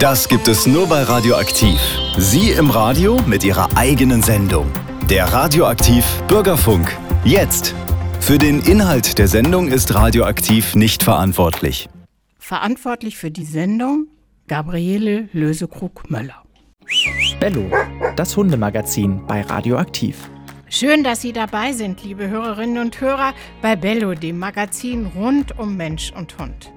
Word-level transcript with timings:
Das 0.00 0.30
gibt 0.30 0.48
es 0.48 0.66
nur 0.66 0.86
bei 0.86 1.02
Radioaktiv. 1.02 1.78
Sie 2.16 2.52
im 2.52 2.70
Radio 2.70 3.20
mit 3.26 3.44
Ihrer 3.44 3.76
eigenen 3.76 4.22
Sendung. 4.22 4.66
Der 5.10 5.26
Radioaktiv 5.30 6.06
Bürgerfunk. 6.26 6.96
Jetzt. 7.22 7.74
Für 8.18 8.38
den 8.38 8.60
Inhalt 8.60 9.18
der 9.18 9.28
Sendung 9.28 9.68
ist 9.68 9.94
Radioaktiv 9.94 10.74
nicht 10.74 11.02
verantwortlich. 11.02 11.90
Verantwortlich 12.38 13.18
für 13.18 13.30
die 13.30 13.44
Sendung 13.44 14.06
Gabriele 14.48 15.28
Lösekrug-Möller. 15.34 16.44
Bello, 17.38 17.70
das 18.16 18.34
Hundemagazin 18.34 19.26
bei 19.26 19.42
Radioaktiv. 19.42 20.30
Schön, 20.70 21.04
dass 21.04 21.20
Sie 21.20 21.34
dabei 21.34 21.72
sind, 21.72 22.02
liebe 22.02 22.26
Hörerinnen 22.26 22.78
und 22.78 22.98
Hörer, 23.02 23.34
bei 23.60 23.76
Bello, 23.76 24.14
dem 24.14 24.38
Magazin 24.38 25.10
rund 25.14 25.58
um 25.58 25.76
Mensch 25.76 26.10
und 26.16 26.38
Hund. 26.38 26.72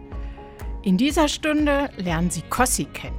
In 0.86 0.98
dieser 0.98 1.30
Stunde 1.30 1.90
lernen 1.96 2.30
Sie 2.30 2.42
Kossi 2.50 2.84
kennen. 2.84 3.16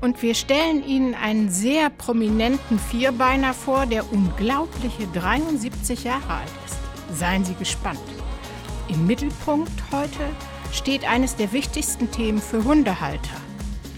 Und 0.00 0.22
wir 0.22 0.36
stellen 0.36 0.86
Ihnen 0.86 1.16
einen 1.16 1.50
sehr 1.50 1.90
prominenten 1.90 2.78
Vierbeiner 2.78 3.52
vor, 3.52 3.84
der 3.84 4.12
unglaubliche 4.12 5.08
73 5.12 6.04
Jahre 6.04 6.34
alt 6.34 6.52
ist. 6.66 7.18
Seien 7.18 7.44
Sie 7.44 7.54
gespannt. 7.54 7.98
Im 8.86 9.08
Mittelpunkt 9.08 9.72
heute 9.90 10.20
steht 10.72 11.04
eines 11.04 11.34
der 11.34 11.52
wichtigsten 11.52 12.12
Themen 12.12 12.40
für 12.40 12.62
Hundehalter. 12.62 13.40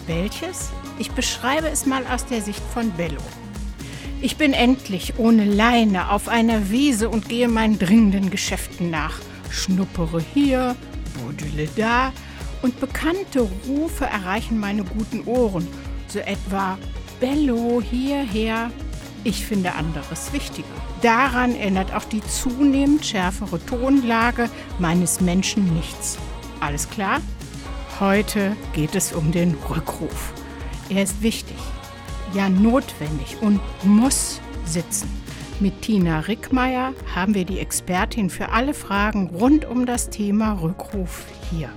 Welches? 0.06 0.70
Ich 0.98 1.10
beschreibe 1.10 1.68
es 1.68 1.84
mal 1.84 2.06
aus 2.06 2.24
der 2.24 2.40
Sicht 2.40 2.62
von 2.72 2.90
Bello. 2.92 3.20
Ich 4.22 4.38
bin 4.38 4.54
endlich 4.54 5.18
ohne 5.18 5.44
Leine 5.44 6.10
auf 6.10 6.28
einer 6.28 6.70
Wiese 6.70 7.10
und 7.10 7.28
gehe 7.28 7.48
meinen 7.48 7.78
dringenden 7.78 8.30
Geschäften 8.30 8.90
nach. 8.90 9.18
Schnuppere 9.50 10.24
hier, 10.32 10.76
budele 11.20 11.68
da 11.76 12.10
und 12.62 12.80
bekannte 12.80 13.48
Rufe 13.68 14.06
erreichen 14.06 14.58
meine 14.58 14.84
guten 14.84 15.24
Ohren. 15.26 15.66
So 16.08 16.20
etwa 16.20 16.78
Bello 17.20 17.82
hierher. 17.82 18.70
Ich 19.24 19.44
finde 19.44 19.74
anderes 19.74 20.32
wichtiger. 20.32 20.66
Daran 21.02 21.54
ändert 21.54 21.94
auch 21.94 22.04
die 22.04 22.22
zunehmend 22.22 23.04
schärfere 23.04 23.64
Tonlage 23.66 24.48
meines 24.78 25.20
Menschen 25.20 25.74
nichts. 25.74 26.18
Alles 26.60 26.88
klar? 26.88 27.20
Heute 28.00 28.56
geht 28.72 28.94
es 28.94 29.12
um 29.12 29.32
den 29.32 29.56
Rückruf. 29.68 30.32
Er 30.88 31.02
ist 31.02 31.22
wichtig, 31.22 31.56
ja 32.34 32.48
notwendig 32.48 33.36
und 33.40 33.60
muss 33.84 34.40
sitzen. 34.64 35.08
Mit 35.60 35.82
Tina 35.82 36.20
Rickmeier 36.20 36.94
haben 37.14 37.34
wir 37.34 37.44
die 37.44 37.60
Expertin 37.60 38.30
für 38.30 38.48
alle 38.48 38.74
Fragen 38.74 39.28
rund 39.28 39.64
um 39.64 39.86
das 39.86 40.10
Thema 40.10 40.54
Rückruf 40.54 41.24
hier. 41.50 41.70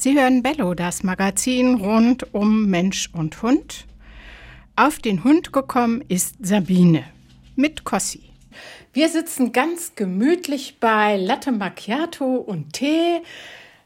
Sie 0.00 0.14
hören 0.14 0.44
Bello, 0.44 0.74
das 0.74 1.02
Magazin 1.02 1.74
rund 1.74 2.32
um 2.32 2.66
Mensch 2.66 3.10
und 3.12 3.42
Hund. 3.42 3.84
Auf 4.76 5.00
den 5.00 5.24
Hund 5.24 5.52
gekommen 5.52 6.04
ist 6.06 6.36
Sabine 6.40 7.02
mit 7.56 7.82
Kossi. 7.82 8.30
Wir 8.92 9.08
sitzen 9.08 9.50
ganz 9.50 9.96
gemütlich 9.96 10.76
bei 10.78 11.16
Latte 11.16 11.50
Macchiato 11.50 12.36
und 12.36 12.74
Tee. 12.74 13.22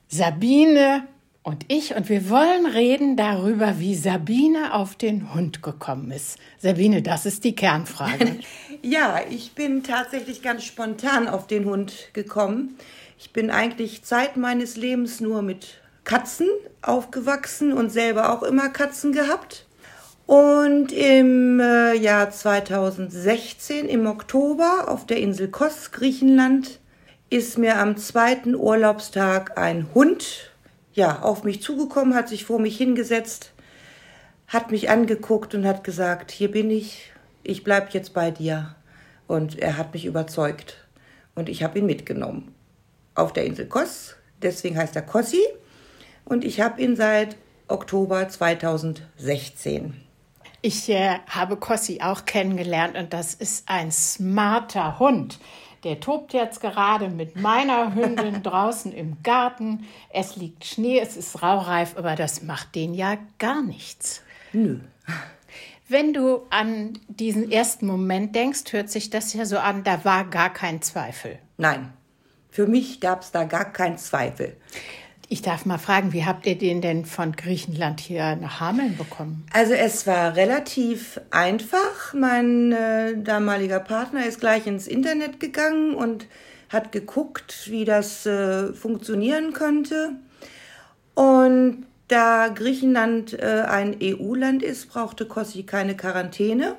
Sabine 0.07 1.09
und 1.43 1.65
ich 1.69 1.95
und 1.95 2.11
wir 2.11 2.29
wollen 2.29 2.67
reden 2.67 3.17
darüber, 3.17 3.79
wie 3.79 3.95
Sabine 3.95 4.75
auf 4.75 4.97
den 4.97 5.33
Hund 5.33 5.63
gekommen 5.63 6.11
ist. 6.11 6.39
Sabine, 6.59 7.01
das 7.01 7.25
ist 7.25 7.43
die 7.43 7.55
Kernfrage. 7.55 8.39
ja, 8.83 9.23
ich 9.31 9.53
bin 9.53 9.83
tatsächlich 9.83 10.43
ganz 10.43 10.65
spontan 10.65 11.27
auf 11.27 11.47
den 11.47 11.65
Hund 11.65 12.11
gekommen. 12.13 12.77
Ich 13.19 13.33
bin 13.33 13.51
eigentlich 13.51 14.03
Zeit 14.03 14.37
meines 14.37 14.77
Lebens 14.77 15.21
nur 15.21 15.41
mit 15.41 15.82
Katzen 16.05 16.49
aufgewachsen 16.83 17.73
und 17.73 17.91
selber 17.91 18.33
auch 18.33 18.43
immer 18.43 18.69
Katzen 18.69 19.13
gehabt. 19.13 19.67
Und 20.27 20.93
im 20.93 21.61
äh, 21.61 21.95
Jahr 21.95 22.31
2016, 22.31 23.89
im 23.89 24.07
Oktober, 24.07 24.87
auf 24.89 25.07
der 25.07 25.19
Insel 25.19 25.49
Kos, 25.49 25.91
Griechenland, 25.91 26.81
ist 27.31 27.59
mir 27.59 27.79
am 27.79 27.97
zweiten 27.97 28.55
Urlaubstag 28.55 29.59
ein 29.59 29.87
Hund 29.95 30.53
ja, 30.95 31.21
auf 31.23 31.45
mich 31.45 31.63
zugekommen, 31.63 32.15
hat 32.15 32.29
sich 32.29 32.45
vor 32.45 32.59
mich 32.59 32.77
hingesetzt, 32.77 33.53
hat 34.47 34.71
mich 34.71 34.91
angeguckt 34.91 35.55
und 35.55 35.67
hat 35.67 35.85
gesagt, 35.85 36.31
hier 36.31 36.51
bin 36.51 36.71
ich, 36.71 37.13
ich 37.43 37.65
bleib 37.65 37.95
jetzt 37.95 38.13
bei 38.13 38.31
dir. 38.31 38.77
Und 39.27 39.59
er 39.59 39.79
hat 39.79 39.95
mich 39.95 40.05
überzeugt. 40.05 40.87
Und 41.35 41.49
ich 41.49 41.63
habe 41.63 41.79
ihn 41.79 41.87
mitgenommen 41.87 42.55
auf 43.15 43.33
der 43.33 43.47
Insel 43.47 43.67
Kos. 43.67 44.17
Deswegen 44.43 44.77
heißt 44.77 44.95
er 44.97 45.03
Kossi. 45.03 45.41
Und 46.25 46.45
ich 46.45 46.61
habe 46.61 46.81
ihn 46.81 46.97
seit 46.97 47.37
Oktober 47.69 48.29
2016. 48.29 49.95
Ich 50.61 50.89
äh, 50.89 51.19
habe 51.29 51.57
Kossi 51.57 52.01
auch 52.03 52.25
kennengelernt 52.25 52.97
und 52.97 53.13
das 53.13 53.35
ist 53.35 53.69
ein 53.69 53.91
smarter 53.91 54.99
Hund. 55.01 55.41
Der 55.83 55.99
tobt 55.99 56.33
jetzt 56.33 56.61
gerade 56.61 57.09
mit 57.09 57.35
meiner 57.35 57.95
Hündin 57.95 58.43
draußen 58.45 58.93
im 58.93 59.23
Garten. 59.25 59.87
Es 60.11 60.37
liegt 60.37 60.65
Schnee, 60.65 61.01
es 61.01 61.17
ist 61.17 61.43
raureif, 61.43 61.97
aber 61.97 62.15
das 62.15 62.43
macht 62.43 62.77
den 62.77 62.95
ja 62.95 63.19
gar 63.39 63.63
nichts. 63.63 64.23
Nö. 64.53 64.79
Wenn 65.89 66.15
du 66.15 66.43
an 66.51 66.99
diesen 67.09 67.51
ersten 67.51 67.87
Moment 67.87 68.37
denkst, 68.37 68.73
hört 68.73 68.89
sich 68.89 69.11
das 69.11 69.35
ja 69.35 69.45
so 69.45 69.59
an, 69.59 69.83
da 69.83 70.05
war 70.05 70.25
gar 70.25 70.53
kein 70.53 70.81
Zweifel. 70.81 71.39
Nein, 71.57 71.93
für 72.51 72.69
mich 72.69 73.01
gab 73.01 73.23
es 73.23 73.33
da 73.33 73.45
gar 73.45 73.73
keinen 73.73 73.99
Zweifel. 73.99 74.57
Ich 75.33 75.41
darf 75.41 75.65
mal 75.65 75.79
fragen, 75.79 76.13
wie 76.13 76.27
habt 76.27 76.45
ihr 76.45 76.59
den 76.59 76.83
denn 76.83 77.07
von 77.07 77.33
Griechenland 77.33 78.01
hier 78.01 78.37
nach 78.37 78.61
Hameln 78.61 78.99
bekommen? 78.99 79.47
Also 79.51 79.73
es 79.73 80.07
war 80.07 80.37
relativ 80.37 81.19
einfach. 81.31 82.13
Mein 82.13 82.71
äh, 82.71 83.17
damaliger 83.17 83.81
Partner 83.81 84.27
ist 84.27 84.41
gleich 84.41 84.67
ins 84.67 84.87
Internet 84.87 85.41
gegangen 85.41 85.95
und 85.95 86.27
hat 86.69 86.93
geguckt, 86.93 87.71
wie 87.71 87.87
das 87.87 88.27
äh, 88.27 88.75
funktionieren 88.75 89.55
könnte. 89.55 90.11
Und 91.15 91.87
da 92.09 92.49
Griechenland 92.49 93.33
äh, 93.33 93.65
ein 93.67 93.97
EU-Land 94.03 94.63
ist, 94.63 94.91
brauchte 94.91 95.25
Kossi 95.25 95.63
keine 95.63 95.97
Quarantäne. 95.97 96.77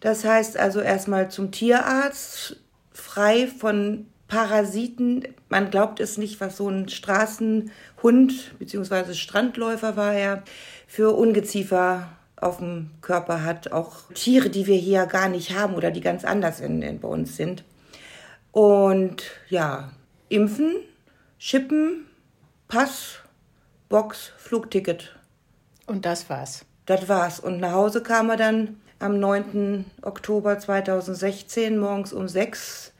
Das 0.00 0.26
heißt 0.26 0.58
also 0.58 0.80
erstmal 0.80 1.30
zum 1.30 1.50
Tierarzt, 1.50 2.56
frei 2.92 3.46
von 3.46 4.09
Parasiten. 4.30 5.24
Man 5.48 5.70
glaubt 5.70 6.00
es 6.00 6.16
nicht, 6.16 6.40
was 6.40 6.56
so 6.56 6.68
ein 6.68 6.88
Straßenhund 6.88 8.58
bzw. 8.58 9.12
Strandläufer 9.12 9.96
war 9.96 10.14
er 10.14 10.44
für 10.86 11.14
Ungeziefer 11.14 12.08
auf 12.36 12.58
dem 12.58 12.90
Körper 13.02 13.44
hat. 13.44 13.72
Auch 13.72 14.10
Tiere, 14.14 14.48
die 14.48 14.66
wir 14.66 14.76
hier 14.76 15.04
gar 15.06 15.28
nicht 15.28 15.54
haben 15.54 15.74
oder 15.74 15.90
die 15.90 16.00
ganz 16.00 16.24
anders 16.24 16.60
in, 16.60 16.80
in 16.80 17.00
bei 17.00 17.08
uns 17.08 17.36
sind. 17.36 17.64
Und 18.52 19.24
ja, 19.48 19.90
impfen, 20.28 20.76
Schippen, 21.36 22.06
Pass, 22.68 23.18
Box, 23.88 24.32
Flugticket. 24.38 25.16
Und 25.86 26.06
das 26.06 26.30
war's. 26.30 26.64
Das 26.86 27.08
war's. 27.08 27.40
Und 27.40 27.58
nach 27.58 27.72
Hause 27.72 28.00
kam 28.00 28.30
er 28.30 28.36
dann 28.36 28.80
am 29.00 29.18
9. 29.18 29.86
Oktober 30.02 30.58
2016 30.58 31.78
morgens 31.78 32.12
um 32.12 32.28
6 32.28 32.92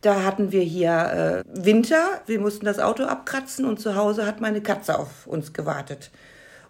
da 0.00 0.22
hatten 0.22 0.52
wir 0.52 0.62
hier 0.62 1.44
äh, 1.46 1.64
Winter, 1.64 2.20
wir 2.26 2.40
mussten 2.40 2.64
das 2.64 2.78
Auto 2.78 3.04
abkratzen 3.04 3.64
und 3.64 3.80
zu 3.80 3.96
Hause 3.96 4.26
hat 4.26 4.40
meine 4.40 4.60
Katze 4.60 4.98
auf 4.98 5.26
uns 5.26 5.52
gewartet. 5.52 6.10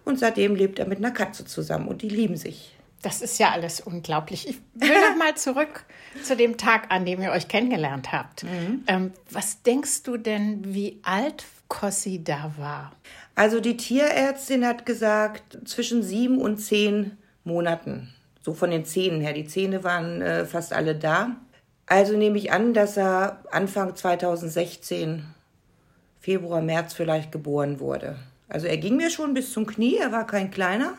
Und 0.04 0.18
seitdem 0.18 0.54
lebt 0.54 0.78
er 0.78 0.86
mit 0.86 0.98
einer 0.98 1.10
Katze 1.10 1.44
zusammen 1.44 1.88
und 1.88 2.02
die 2.02 2.08
lieben 2.08 2.36
sich. 2.36 2.74
Das 3.02 3.20
ist 3.20 3.38
ja 3.38 3.50
alles 3.50 3.80
unglaublich. 3.80 4.48
Ich 4.48 4.58
will 4.74 4.88
noch 4.88 5.16
mal 5.16 5.36
zurück 5.36 5.84
zu 6.24 6.34
dem 6.34 6.56
Tag, 6.56 6.86
an 6.90 7.04
dem 7.04 7.22
ihr 7.22 7.30
euch 7.30 7.46
kennengelernt 7.46 8.10
habt. 8.10 8.44
Mhm. 8.44 8.84
Ähm, 8.86 9.12
was 9.30 9.62
denkst 9.62 10.02
du 10.02 10.16
denn, 10.16 10.74
wie 10.74 10.98
alt 11.02 11.44
Kossi 11.68 12.24
da 12.24 12.52
war? 12.56 12.92
Also 13.34 13.60
die 13.60 13.76
Tierärztin 13.76 14.66
hat 14.66 14.84
gesagt, 14.84 15.58
zwischen 15.64 16.02
sieben 16.02 16.40
und 16.40 16.56
zehn 16.56 17.18
Monaten. 17.44 18.12
So 18.40 18.54
von 18.54 18.70
den 18.70 18.84
Zähnen 18.84 19.20
her. 19.20 19.32
Die 19.32 19.46
Zähne 19.46 19.84
waren 19.84 20.22
äh, 20.22 20.44
fast 20.44 20.72
alle 20.72 20.96
da. 20.96 21.36
Also 21.88 22.16
nehme 22.16 22.38
ich 22.38 22.52
an, 22.52 22.74
dass 22.74 22.96
er 22.96 23.42
Anfang 23.50 23.96
2016, 23.96 25.24
Februar, 26.20 26.60
März 26.60 26.92
vielleicht 26.92 27.32
geboren 27.32 27.80
wurde. 27.80 28.16
Also 28.48 28.66
er 28.66 28.76
ging 28.76 28.96
mir 28.96 29.10
schon 29.10 29.34
bis 29.34 29.52
zum 29.52 29.66
Knie, 29.66 29.96
er 29.96 30.12
war 30.12 30.26
kein 30.26 30.50
kleiner. 30.50 30.94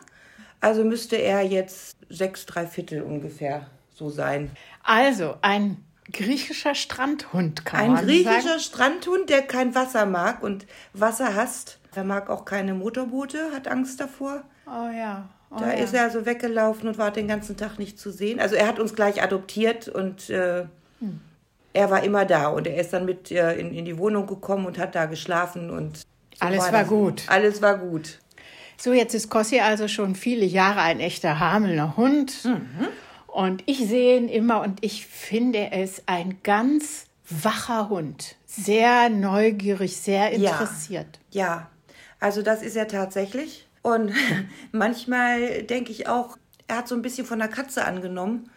Also 0.60 0.84
müsste 0.84 1.16
er 1.16 1.42
jetzt 1.42 1.96
sechs, 2.08 2.44
drei 2.46 2.66
Viertel 2.66 3.02
ungefähr 3.02 3.66
so 3.94 4.10
sein. 4.10 4.50
Also 4.82 5.36
ein 5.42 5.84
griechischer 6.12 6.74
Strandhund 6.74 7.64
kann 7.64 7.80
ein 7.80 7.92
man 7.92 7.96
sagen. 7.96 8.08
Ein 8.10 8.24
griechischer 8.24 8.58
Strandhund, 8.58 9.30
der 9.30 9.42
kein 9.42 9.74
Wasser 9.74 10.06
mag 10.06 10.42
und 10.42 10.66
Wasser 10.92 11.34
hasst. 11.34 11.78
Er 11.94 12.04
mag 12.04 12.30
auch 12.30 12.44
keine 12.44 12.74
Motorboote, 12.74 13.50
hat 13.52 13.68
Angst 13.68 14.00
davor. 14.00 14.42
Oh 14.66 14.90
ja. 14.94 15.28
Oh 15.50 15.58
da 15.58 15.68
ja. 15.68 15.84
ist 15.84 15.94
er 15.94 16.04
also 16.04 16.26
weggelaufen 16.26 16.88
und 16.88 16.98
war 16.98 17.10
den 17.10 17.26
ganzen 17.26 17.56
Tag 17.56 17.78
nicht 17.78 17.98
zu 17.98 18.10
sehen. 18.12 18.38
Also 18.38 18.54
er 18.54 18.68
hat 18.68 18.78
uns 18.78 18.94
gleich 18.94 19.22
adoptiert 19.22 19.88
und 19.88 20.30
äh, 20.30 20.66
er 21.72 21.90
war 21.90 22.02
immer 22.02 22.24
da 22.24 22.48
und 22.48 22.66
er 22.66 22.80
ist 22.80 22.92
dann 22.92 23.04
mit 23.04 23.30
äh, 23.30 23.54
in, 23.54 23.72
in 23.72 23.84
die 23.84 23.98
Wohnung 23.98 24.26
gekommen 24.26 24.66
und 24.66 24.78
hat 24.78 24.94
da 24.94 25.06
geschlafen 25.06 25.70
und 25.70 25.98
So 25.98 26.04
Alles 26.40 26.60
war 26.64 26.72
das. 26.72 26.88
gut. 26.88 27.22
Alles 27.28 27.62
war 27.62 27.78
gut. 27.78 28.18
So, 28.76 28.92
jetzt 28.92 29.14
ist 29.14 29.28
Kossi 29.28 29.60
also 29.60 29.88
schon 29.88 30.14
viele 30.14 30.46
Jahre 30.46 30.80
ein 30.80 31.00
echter 31.00 31.38
Hamelner 31.38 31.96
Hund. 31.98 32.48
Und 33.26 33.62
ich 33.66 33.78
sehe 33.78 34.16
ihn 34.16 34.28
immer 34.28 34.62
und 34.62 34.78
ich 34.82 35.06
finde 35.06 35.70
es 35.72 36.02
ein 36.06 36.38
ganz 36.42 37.06
wacher 37.28 37.90
Hund. 37.90 38.36
Sehr 38.46 39.10
neugierig, 39.10 39.98
sehr 39.98 40.30
interessiert. 40.30 41.20
Ja, 41.30 41.44
ja. 41.44 41.70
also 42.18 42.42
das 42.42 42.62
ist 42.62 42.74
er 42.74 42.88
tatsächlich. 42.88 43.68
Und 43.82 44.12
manchmal 44.72 45.62
denke 45.62 45.92
ich 45.92 46.08
auch, 46.08 46.38
er 46.66 46.78
hat 46.78 46.88
so 46.88 46.94
ein 46.94 47.02
bisschen 47.02 47.26
von 47.26 47.38
der 47.38 47.48
Katze 47.48 47.84
angenommen. 47.84 48.50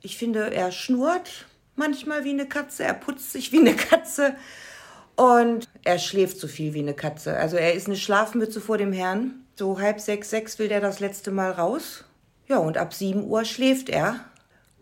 Ich 0.00 0.16
finde, 0.16 0.54
er 0.54 0.70
schnurrt 0.70 1.46
manchmal 1.76 2.24
wie 2.24 2.30
eine 2.30 2.46
Katze, 2.46 2.84
er 2.84 2.94
putzt 2.94 3.32
sich 3.32 3.52
wie 3.52 3.60
eine 3.60 3.74
Katze 3.74 4.36
und 5.16 5.68
er 5.84 5.98
schläft 5.98 6.38
so 6.38 6.48
viel 6.48 6.74
wie 6.74 6.80
eine 6.80 6.94
Katze. 6.94 7.36
Also 7.36 7.56
er 7.56 7.74
ist 7.74 7.86
eine 7.86 7.96
Schlafmütze 7.96 8.60
vor 8.60 8.78
dem 8.78 8.92
Herrn. 8.92 9.46
So 9.54 9.80
halb 9.80 10.00
sechs, 10.00 10.30
sechs 10.30 10.58
will 10.58 10.68
der 10.68 10.80
das 10.80 11.00
letzte 11.00 11.30
Mal 11.30 11.50
raus. 11.50 12.04
Ja, 12.48 12.58
und 12.58 12.76
ab 12.76 12.92
sieben 12.92 13.24
Uhr 13.24 13.44
schläft 13.44 13.88
er. 13.88 14.20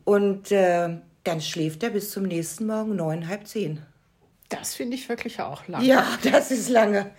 Und 0.05 0.50
äh, 0.50 0.99
dann 1.23 1.41
schläft 1.41 1.82
er 1.82 1.91
bis 1.91 2.11
zum 2.11 2.25
nächsten 2.25 2.67
Morgen 2.67 2.97
neun, 2.97 3.29
halb 3.29 3.47
zehn. 3.47 3.81
Das 4.49 4.75
finde 4.75 4.97
ich 4.97 5.08
wirklich 5.08 5.40
auch 5.40 5.67
lang. 5.69 5.82
Ja, 5.82 6.06
das 6.23 6.50
ist 6.50 6.69
lange. 6.69 7.11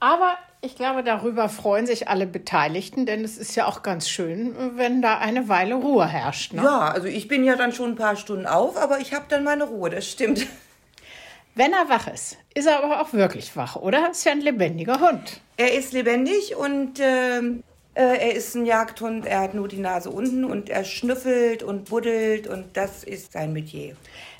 Aber 0.00 0.36
ich 0.64 0.76
glaube, 0.76 1.02
darüber 1.02 1.48
freuen 1.48 1.86
sich 1.86 2.08
alle 2.08 2.24
Beteiligten, 2.24 3.04
denn 3.04 3.24
es 3.24 3.36
ist 3.36 3.56
ja 3.56 3.66
auch 3.66 3.82
ganz 3.82 4.08
schön, 4.08 4.54
wenn 4.76 5.02
da 5.02 5.18
eine 5.18 5.48
Weile 5.48 5.74
Ruhe 5.74 6.06
herrscht. 6.06 6.52
Ne? 6.52 6.62
Ja, 6.62 6.88
also 6.88 7.08
ich 7.08 7.26
bin 7.26 7.42
ja 7.42 7.56
dann 7.56 7.72
schon 7.72 7.90
ein 7.90 7.96
paar 7.96 8.14
Stunden 8.14 8.46
auf, 8.46 8.76
aber 8.76 9.00
ich 9.00 9.12
habe 9.12 9.24
dann 9.28 9.42
meine 9.42 9.64
Ruhe, 9.64 9.90
das 9.90 10.08
stimmt. 10.08 10.46
Wenn 11.54 11.72
er 11.72 11.88
wach 11.88 12.06
ist, 12.06 12.38
ist 12.54 12.66
er 12.66 12.82
aber 12.82 13.02
auch 13.02 13.12
wirklich 13.12 13.54
wach, 13.56 13.76
oder? 13.76 14.10
Ist 14.10 14.24
ja 14.24 14.32
ein 14.32 14.40
lebendiger 14.40 15.00
Hund. 15.00 15.40
Er 15.58 15.74
ist 15.74 15.92
lebendig 15.92 16.56
und 16.56 16.98
ähm, 16.98 17.62
äh, 17.94 18.00
er 18.00 18.34
ist 18.34 18.54
ein 18.54 18.64
Jagdhund, 18.64 19.26
er 19.26 19.40
hat 19.40 19.54
nur 19.54 19.68
die 19.68 19.80
Nase 19.80 20.08
unten 20.08 20.46
und 20.46 20.70
er 20.70 20.84
schnüffelt 20.84 21.62
und 21.62 21.90
buddelt 21.90 22.46
und 22.46 22.74
das 22.74 23.04
ist 23.04 23.32
sein 23.32 23.52
Metier. 23.52 23.96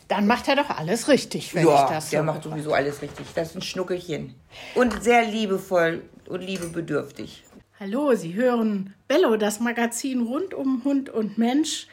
Dann 0.09 0.27
macht 0.27 0.49
er 0.49 0.57
doch 0.57 0.71
alles 0.71 1.09
richtig, 1.09 1.55
wenn 1.55 1.67
ja, 1.67 1.85
ich 1.85 1.91
das 1.91 2.11
so 2.11 2.17
der 2.17 2.23
macht 2.23 2.43
sowieso 2.43 2.73
alles 2.73 3.03
richtig. 3.03 3.27
Das 3.35 3.51
ist 3.51 3.57
ein 3.57 3.63
Schnuckelchen. 3.63 4.35
Und 4.75 5.03
sehr 5.03 5.25
liebevoll 5.25 6.03
und 6.29 6.41
liebebedürftig. 6.41 7.45
Hallo, 7.81 8.15
Sie 8.15 8.35
hören 8.35 8.95
Bello, 9.09 9.37
das 9.37 9.61
Magazin 9.61 10.23
rund 10.23 10.55
um 10.55 10.83
Hund 10.85 11.11
und 11.11 11.39
Mensch. 11.39 11.89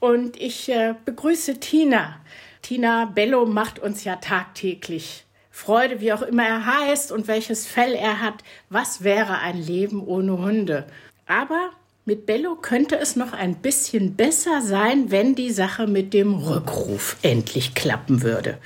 Und 0.00 0.40
ich 0.40 0.68
äh, 0.68 0.94
begrüße 1.04 1.58
Tina. 1.58 2.20
Tina 2.62 3.06
Bello 3.06 3.46
macht 3.46 3.78
uns 3.78 4.04
ja 4.04 4.16
tagtäglich 4.16 5.24
Freude, 5.56 6.00
wie 6.00 6.12
auch 6.12 6.20
immer 6.20 6.44
er 6.46 6.66
heißt 6.66 7.12
und 7.12 7.28
welches 7.28 7.66
Fell 7.66 7.94
er 7.94 8.20
hat. 8.20 8.44
Was 8.68 9.04
wäre 9.04 9.38
ein 9.38 9.56
Leben 9.56 10.06
ohne 10.06 10.36
Hunde? 10.36 10.86
Aber 11.26 11.70
mit 12.06 12.24
Bello 12.24 12.54
könnte 12.54 12.96
es 12.96 13.16
noch 13.16 13.32
ein 13.32 13.56
bisschen 13.56 14.14
besser 14.14 14.62
sein, 14.62 15.10
wenn 15.10 15.34
die 15.34 15.50
Sache 15.50 15.88
mit 15.88 16.14
dem 16.14 16.34
Rückruf 16.34 17.16
endlich 17.22 17.74
klappen 17.74 18.22
würde. 18.22 18.58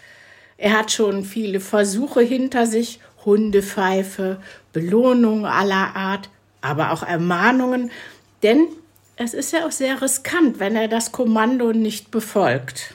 Er 0.59 0.79
hat 0.79 0.93
schon 0.93 1.25
viele 1.25 1.59
Versuche 1.59 2.21
hinter 2.21 2.67
sich, 2.67 3.01
Hundepfeife, 3.25 4.43
Belohnung 4.75 5.47
aller 5.47 5.97
Art, 5.97 6.29
aber 6.61 6.93
auch 6.93 7.03
Ermahnungen, 7.03 7.91
denn 8.43 8.69
es 9.17 9.33
ist 9.33 9.55
ja 9.55 9.67
auch 9.67 9.73
sehr 9.73 10.03
riskant, 10.03 10.61
wenn 10.61 10.77
er 10.77 10.89
das 10.89 11.11
Kommando 11.11 11.73
nicht 11.73 12.11
befolgt. 12.11 12.95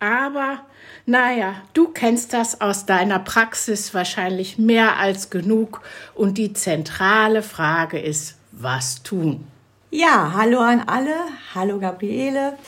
Aber, 0.00 0.62
naja, 1.06 1.62
du 1.74 1.88
kennst 1.88 2.32
das 2.32 2.60
aus 2.60 2.86
deiner 2.86 3.20
Praxis 3.20 3.94
wahrscheinlich 3.94 4.58
mehr 4.58 4.96
als 4.96 5.30
genug 5.30 5.80
und 6.14 6.38
die 6.38 6.52
zentrale 6.52 7.44
Frage 7.44 8.00
ist, 8.00 8.36
was 8.50 9.04
tun? 9.04 9.46
Ja, 9.92 10.32
hallo 10.34 10.58
an 10.58 10.80
alle. 10.88 11.14
Hallo 11.54 11.78
Gabriele. 11.78 12.58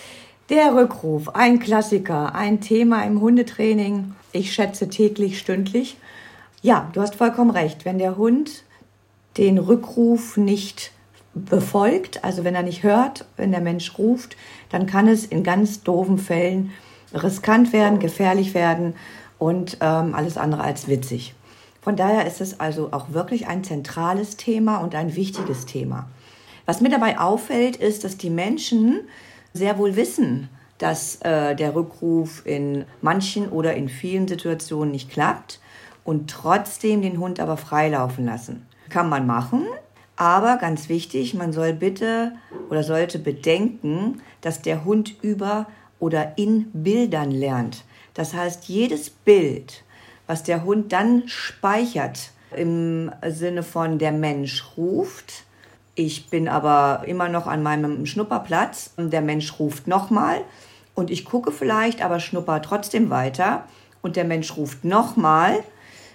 Der 0.50 0.72
Rückruf, 0.76 1.30
ein 1.34 1.58
Klassiker, 1.58 2.36
ein 2.36 2.60
Thema 2.60 3.02
im 3.02 3.20
Hundetraining. 3.20 4.14
Ich 4.30 4.52
schätze 4.52 4.88
täglich, 4.88 5.40
stündlich. 5.40 5.96
Ja, 6.62 6.88
du 6.92 7.00
hast 7.00 7.16
vollkommen 7.16 7.50
recht. 7.50 7.84
Wenn 7.84 7.98
der 7.98 8.16
Hund 8.16 8.62
den 9.36 9.58
Rückruf 9.58 10.36
nicht 10.36 10.92
befolgt, 11.34 12.22
also 12.22 12.44
wenn 12.44 12.54
er 12.54 12.62
nicht 12.62 12.84
hört, 12.84 13.24
wenn 13.36 13.50
der 13.50 13.62
Mensch 13.62 13.98
ruft, 13.98 14.36
dann 14.70 14.86
kann 14.86 15.08
es 15.08 15.26
in 15.26 15.42
ganz 15.42 15.82
doofen 15.82 16.18
Fällen 16.18 16.70
riskant 17.12 17.72
werden, 17.72 17.98
gefährlich 17.98 18.54
werden 18.54 18.94
und 19.38 19.78
ähm, 19.80 20.14
alles 20.14 20.38
andere 20.38 20.62
als 20.62 20.86
witzig. 20.86 21.34
Von 21.82 21.96
daher 21.96 22.28
ist 22.28 22.40
es 22.40 22.60
also 22.60 22.90
auch 22.92 23.12
wirklich 23.12 23.48
ein 23.48 23.64
zentrales 23.64 24.36
Thema 24.36 24.78
und 24.78 24.94
ein 24.94 25.16
wichtiges 25.16 25.66
Thema. 25.66 26.06
Was 26.68 26.82
mir 26.82 26.90
dabei 26.90 27.18
auffällt, 27.18 27.76
ist, 27.76 28.04
dass 28.04 28.18
die 28.18 28.28
Menschen 28.28 29.08
sehr 29.54 29.78
wohl 29.78 29.96
wissen, 29.96 30.50
dass 30.76 31.16
äh, 31.22 31.56
der 31.56 31.74
Rückruf 31.74 32.44
in 32.44 32.84
manchen 33.00 33.48
oder 33.48 33.72
in 33.72 33.88
vielen 33.88 34.28
Situationen 34.28 34.90
nicht 34.90 35.10
klappt 35.10 35.60
und 36.04 36.28
trotzdem 36.28 37.00
den 37.00 37.20
Hund 37.20 37.40
aber 37.40 37.56
freilaufen 37.56 38.26
lassen. 38.26 38.66
Kann 38.90 39.08
man 39.08 39.26
machen, 39.26 39.64
aber 40.16 40.58
ganz 40.58 40.90
wichtig, 40.90 41.32
man 41.32 41.54
soll 41.54 41.72
bitte 41.72 42.32
oder 42.68 42.82
sollte 42.82 43.18
bedenken, 43.18 44.20
dass 44.42 44.60
der 44.60 44.84
Hund 44.84 45.14
über 45.22 45.68
oder 45.98 46.36
in 46.36 46.70
Bildern 46.74 47.30
lernt. 47.30 47.82
Das 48.12 48.34
heißt, 48.34 48.64
jedes 48.66 49.08
Bild, 49.08 49.84
was 50.26 50.42
der 50.42 50.64
Hund 50.64 50.92
dann 50.92 51.28
speichert, 51.28 52.30
im 52.54 53.10
Sinne 53.26 53.62
von 53.62 53.98
der 53.98 54.12
Mensch 54.12 54.62
ruft, 54.76 55.44
ich 55.98 56.30
bin 56.30 56.46
aber 56.46 57.02
immer 57.06 57.28
noch 57.28 57.48
an 57.48 57.60
meinem 57.60 58.06
Schnupperplatz. 58.06 58.92
Der 58.96 59.20
Mensch 59.20 59.58
ruft 59.58 59.88
nochmal 59.88 60.42
und 60.94 61.10
ich 61.10 61.24
gucke 61.24 61.50
vielleicht, 61.50 62.02
aber 62.02 62.20
schnupper 62.20 62.62
trotzdem 62.62 63.10
weiter. 63.10 63.64
Und 64.00 64.14
der 64.14 64.24
Mensch 64.24 64.56
ruft 64.56 64.84
nochmal. 64.84 65.58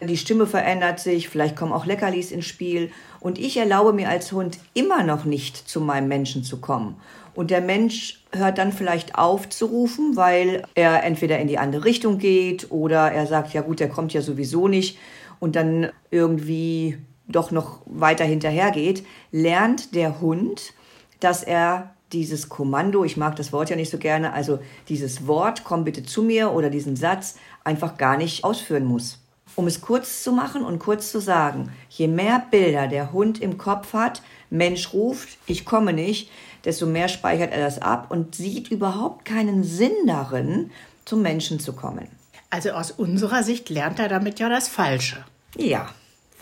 Die 0.02 0.16
Stimme 0.16 0.48
verändert 0.48 1.02
sich, 1.02 1.28
vielleicht 1.28 1.58
kommen 1.58 1.74
auch 1.74 1.86
Leckerlis 1.86 2.32
ins 2.32 2.46
Spiel. 2.46 2.92
Und 3.20 3.38
ich 3.38 3.58
erlaube 3.58 3.92
mir 3.92 4.08
als 4.08 4.32
Hund 4.32 4.58
immer 4.74 5.04
noch 5.04 5.26
nicht 5.26 5.58
zu 5.58 5.82
meinem 5.82 6.08
Menschen 6.08 6.46
zu 6.46 6.62
kommen. 6.62 6.96
Und 7.36 7.52
der 7.52 7.62
Mensch 7.62 8.24
hört 8.32 8.60
dann 8.60 8.72
vielleicht 8.72 9.16
auf 9.16 9.50
zu 9.50 9.66
rufen, 9.66 10.16
weil 10.16 10.64
er 10.76 11.04
entweder 11.04 11.40
in 11.40 11.50
die 11.50 11.58
andere 11.58 11.84
Richtung 11.84 12.20
geht 12.20 12.72
oder 12.72 13.12
er 13.12 13.28
sagt, 13.28 13.54
ja 13.54 13.60
gut, 13.62 13.82
der 13.82 13.90
kommt 13.90 14.14
ja 14.14 14.22
sowieso 14.22 14.70
nicht. 14.70 14.98
Und 15.42 15.58
dann 15.58 15.90
irgendwie 16.10 17.00
doch 17.28 17.52
noch 17.52 17.82
weiter 17.86 18.26
hinterher 18.26 18.72
geht, 18.72 19.06
lernt 19.32 19.96
der 19.96 20.20
Hund, 20.22 20.74
dass 21.20 21.44
er 21.44 21.94
dieses 22.12 22.50
Kommando, 22.50 23.04
ich 23.04 23.18
mag 23.18 23.36
das 23.36 23.52
Wort 23.52 23.70
ja 23.70 23.76
nicht 23.76 23.90
so 23.90 23.98
gerne, 23.98 24.34
also 24.34 24.60
dieses 24.88 25.26
Wort, 25.28 25.64
komm 25.64 25.84
bitte 25.84 26.04
zu 26.04 26.22
mir 26.22 26.52
oder 26.52 26.70
diesen 26.70 26.96
Satz 26.96 27.36
einfach 27.64 27.98
gar 27.98 28.18
nicht 28.18 28.44
ausführen 28.44 28.86
muss. 28.86 29.20
Um 29.56 29.68
es 29.68 29.82
kurz 29.82 30.24
zu 30.24 30.32
machen 30.32 30.64
und 30.64 30.80
kurz 30.80 31.12
zu 31.12 31.20
sagen, 31.20 31.72
je 31.90 32.08
mehr 32.08 32.44
Bilder 32.50 32.88
der 32.88 33.12
Hund 33.14 33.42
im 33.42 33.58
Kopf 33.58 33.94
hat, 33.94 34.22
Mensch 34.50 34.94
ruft, 34.94 35.38
ich 35.48 35.66
komme 35.66 35.94
nicht, 35.94 36.30
desto 36.66 36.86
mehr 36.86 37.08
speichert 37.08 37.52
er 37.52 37.64
das 37.64 37.82
ab 37.82 38.08
und 38.10 38.36
sieht 38.36 38.70
überhaupt 38.70 39.26
keinen 39.26 39.64
Sinn 39.64 39.92
darin, 40.08 40.72
zum 41.06 41.22
Menschen 41.22 41.60
zu 41.60 41.74
kommen. 41.74 42.08
Also 42.50 42.72
aus 42.72 42.92
unserer 42.92 43.44
Sicht 43.44 43.70
lernt 43.70 44.00
er 44.00 44.08
damit 44.08 44.40
ja 44.40 44.50
das 44.50 44.68
Falsche. 44.68 45.24
Ja, 45.58 45.90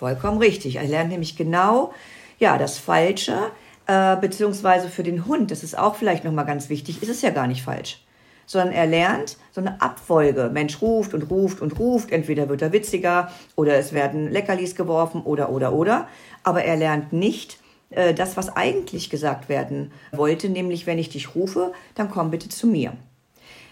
vollkommen 0.01 0.39
richtig. 0.39 0.77
Er 0.77 0.87
lernt 0.87 1.11
nämlich 1.11 1.37
genau 1.37 1.93
ja, 2.39 2.57
das 2.57 2.79
Falsche, 2.79 3.51
äh, 3.85 4.17
beziehungsweise 4.17 4.89
für 4.89 5.03
den 5.03 5.27
Hund, 5.27 5.51
das 5.51 5.61
ist 5.61 5.77
auch 5.77 5.95
vielleicht 5.95 6.23
nochmal 6.23 6.45
ganz 6.45 6.69
wichtig, 6.69 7.03
ist 7.03 7.09
es 7.09 7.21
ja 7.21 7.29
gar 7.29 7.45
nicht 7.45 7.61
falsch. 7.61 8.03
Sondern 8.47 8.73
er 8.73 8.87
lernt 8.87 9.37
so 9.51 9.61
eine 9.61 9.79
Abfolge. 9.79 10.49
Mensch 10.51 10.81
ruft 10.81 11.13
und 11.13 11.29
ruft 11.29 11.61
und 11.61 11.77
ruft. 11.79 12.11
Entweder 12.11 12.49
wird 12.49 12.63
er 12.63 12.73
witziger 12.73 13.31
oder 13.55 13.75
es 13.75 13.93
werden 13.93 14.31
Leckerlis 14.31 14.75
geworfen 14.75 15.21
oder, 15.21 15.51
oder, 15.51 15.71
oder. 15.71 16.07
Aber 16.43 16.63
er 16.63 16.77
lernt 16.77 17.13
nicht 17.13 17.59
äh, 17.91 18.15
das, 18.15 18.35
was 18.35 18.55
eigentlich 18.55 19.11
gesagt 19.11 19.49
werden 19.49 19.91
wollte, 20.11 20.49
nämlich 20.49 20.87
wenn 20.87 20.97
ich 20.97 21.09
dich 21.09 21.35
rufe, 21.35 21.73
dann 21.93 22.09
komm 22.09 22.31
bitte 22.31 22.49
zu 22.49 22.65
mir. 22.65 22.93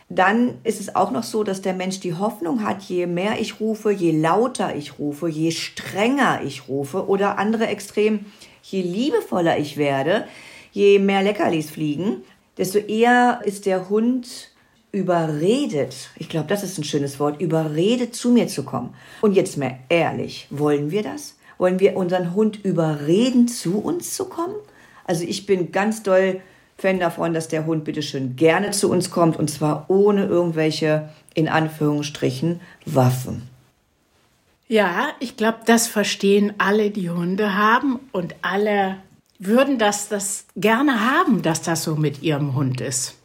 Dann 0.09 0.55
ist 0.63 0.81
es 0.81 0.95
auch 0.95 1.11
noch 1.11 1.23
so, 1.23 1.43
dass 1.43 1.61
der 1.61 1.75
Mensch 1.75 1.99
die 1.99 2.15
Hoffnung 2.15 2.63
hat, 2.63 2.81
je 2.81 3.05
mehr 3.05 3.39
ich 3.39 3.59
rufe, 3.59 3.91
je 3.91 4.11
lauter 4.11 4.75
ich 4.75 4.97
rufe, 4.97 5.29
je 5.29 5.51
strenger 5.51 6.41
ich 6.43 6.67
rufe 6.67 7.07
oder 7.07 7.37
andere 7.37 7.67
extrem, 7.67 8.25
je 8.63 8.81
liebevoller 8.81 9.59
ich 9.59 9.77
werde, 9.77 10.25
je 10.71 10.97
mehr 10.97 11.21
Leckerlis 11.21 11.69
fliegen, 11.69 12.23
desto 12.57 12.79
eher 12.79 13.41
ist 13.45 13.67
der 13.67 13.89
Hund 13.89 14.49
überredet, 14.91 16.09
ich 16.17 16.29
glaube, 16.29 16.47
das 16.47 16.63
ist 16.63 16.79
ein 16.79 16.83
schönes 16.83 17.19
Wort, 17.19 17.39
überredet 17.39 18.15
zu 18.15 18.31
mir 18.31 18.47
zu 18.47 18.63
kommen. 18.63 18.95
Und 19.21 19.33
jetzt 19.33 19.57
mal 19.57 19.77
ehrlich, 19.89 20.47
wollen 20.49 20.89
wir 20.89 21.03
das? 21.03 21.37
Wollen 21.59 21.79
wir 21.79 21.95
unseren 21.95 22.33
Hund 22.33 22.63
überreden, 22.65 23.47
zu 23.47 23.79
uns 23.79 24.15
zu 24.15 24.25
kommen? 24.25 24.55
Also 25.05 25.23
ich 25.23 25.45
bin 25.45 25.71
ganz 25.71 26.01
doll 26.01 26.41
Fan 26.79 26.99
davon, 26.99 27.33
dass 27.33 27.47
der 27.47 27.65
Hund 27.65 27.83
bitte 27.83 28.01
schön 28.01 28.35
gerne 28.35 28.71
zu 28.71 28.89
uns 28.89 29.11
kommt 29.11 29.37
und 29.37 29.49
zwar 29.49 29.85
ohne 29.89 30.25
irgendwelche, 30.25 31.09
in 31.33 31.47
Anführungsstrichen, 31.47 32.61
Waffen. 32.85 33.49
Ja, 34.67 35.09
ich 35.19 35.35
glaube, 35.35 35.59
das 35.65 35.87
verstehen 35.87 36.53
alle, 36.59 36.91
die 36.91 37.09
Hunde 37.09 37.57
haben 37.57 37.99
und 38.11 38.35
alle 38.43 38.97
würden 39.39 39.79
das, 39.79 40.09
das 40.09 40.45
gerne 40.55 41.09
haben, 41.09 41.41
dass 41.41 41.61
das 41.61 41.83
so 41.83 41.95
mit 41.95 42.21
ihrem 42.21 42.55
Hund 42.55 42.79
ist. 42.79 43.15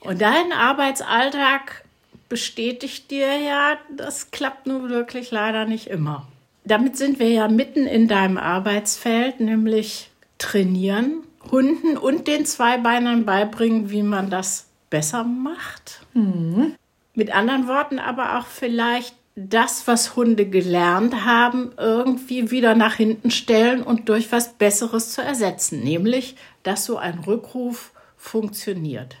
Und 0.00 0.20
dein 0.20 0.52
Arbeitsalltag 0.52 1.84
bestätigt 2.28 3.10
dir 3.10 3.36
ja, 3.38 3.76
das 3.96 4.30
klappt 4.30 4.66
nun 4.66 4.88
wirklich 4.90 5.30
leider 5.30 5.64
nicht 5.64 5.88
immer. 5.88 6.28
Damit 6.64 6.96
sind 6.96 7.18
wir 7.18 7.28
ja 7.28 7.48
mitten 7.48 7.86
in 7.86 8.08
deinem 8.08 8.38
Arbeitsfeld, 8.38 9.40
nämlich 9.40 10.10
trainieren, 10.38 11.24
Hunden 11.50 11.96
und 11.96 12.26
den 12.28 12.46
Zweibeinern 12.46 13.24
beibringen, 13.24 13.90
wie 13.90 14.02
man 14.02 14.30
das 14.30 14.66
besser 14.90 15.24
macht. 15.24 16.04
Mhm. 16.14 16.74
Mit 17.14 17.34
anderen 17.34 17.68
Worten 17.68 17.98
aber 17.98 18.38
auch 18.38 18.46
vielleicht 18.46 19.14
das, 19.34 19.86
was 19.86 20.14
Hunde 20.14 20.46
gelernt 20.46 21.24
haben, 21.24 21.72
irgendwie 21.78 22.50
wieder 22.50 22.74
nach 22.74 22.94
hinten 22.94 23.30
stellen 23.30 23.82
und 23.82 24.08
durch 24.08 24.30
was 24.30 24.54
Besseres 24.54 25.12
zu 25.12 25.22
ersetzen, 25.22 25.82
nämlich 25.82 26.36
dass 26.62 26.84
so 26.84 26.98
ein 26.98 27.20
Rückruf 27.20 27.92
funktioniert. 28.16 29.16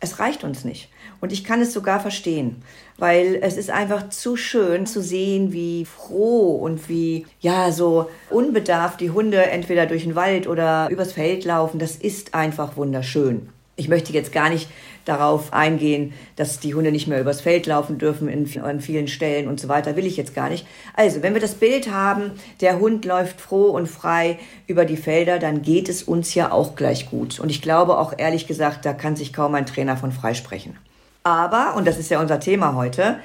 Es 0.00 0.18
reicht 0.18 0.44
uns 0.44 0.64
nicht. 0.64 0.88
Und 1.20 1.32
ich 1.32 1.44
kann 1.44 1.60
es 1.60 1.74
sogar 1.74 2.00
verstehen, 2.00 2.62
weil 2.96 3.38
es 3.42 3.58
ist 3.58 3.70
einfach 3.70 4.08
zu 4.08 4.36
schön 4.36 4.86
zu 4.86 5.02
sehen, 5.02 5.52
wie 5.52 5.84
froh 5.84 6.56
und 6.56 6.88
wie, 6.88 7.26
ja, 7.40 7.70
so 7.70 8.10
unbedarft 8.30 9.00
die 9.00 9.10
Hunde 9.10 9.42
entweder 9.42 9.84
durch 9.86 10.04
den 10.04 10.14
Wald 10.14 10.46
oder 10.46 10.88
übers 10.90 11.12
Feld 11.12 11.44
laufen. 11.44 11.78
Das 11.78 11.96
ist 11.96 12.34
einfach 12.34 12.76
wunderschön. 12.76 13.50
Ich 13.80 13.88
möchte 13.88 14.12
jetzt 14.12 14.30
gar 14.30 14.50
nicht 14.50 14.68
darauf 15.06 15.54
eingehen, 15.54 16.12
dass 16.36 16.60
die 16.60 16.74
Hunde 16.74 16.92
nicht 16.92 17.06
mehr 17.06 17.18
übers 17.18 17.40
Feld 17.40 17.66
laufen 17.66 17.96
dürfen 17.96 18.28
in, 18.28 18.60
an 18.60 18.80
vielen 18.80 19.08
Stellen 19.08 19.48
und 19.48 19.58
so 19.58 19.68
weiter, 19.68 19.96
will 19.96 20.04
ich 20.06 20.18
jetzt 20.18 20.34
gar 20.34 20.50
nicht. 20.50 20.66
Also, 20.94 21.22
wenn 21.22 21.32
wir 21.32 21.40
das 21.40 21.54
Bild 21.54 21.90
haben, 21.90 22.32
der 22.60 22.78
Hund 22.78 23.06
läuft 23.06 23.40
froh 23.40 23.70
und 23.70 23.86
frei 23.88 24.38
über 24.66 24.84
die 24.84 24.98
Felder, 24.98 25.38
dann 25.38 25.62
geht 25.62 25.88
es 25.88 26.02
uns 26.02 26.34
ja 26.34 26.52
auch 26.52 26.76
gleich 26.76 27.10
gut. 27.10 27.40
Und 27.40 27.48
ich 27.48 27.62
glaube 27.62 27.96
auch 27.96 28.12
ehrlich 28.18 28.46
gesagt, 28.46 28.84
da 28.84 28.92
kann 28.92 29.16
sich 29.16 29.32
kaum 29.32 29.54
ein 29.54 29.64
Trainer 29.64 29.96
von 29.96 30.12
freisprechen. 30.12 30.76
Aber, 31.22 31.74
und 31.76 31.86
das 31.86 31.98
ist 31.98 32.10
ja 32.10 32.20
unser 32.20 32.38
Thema 32.38 32.74
heute, 32.74 33.16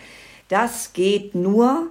das 0.47 0.93
geht 0.93 1.35
nur 1.35 1.87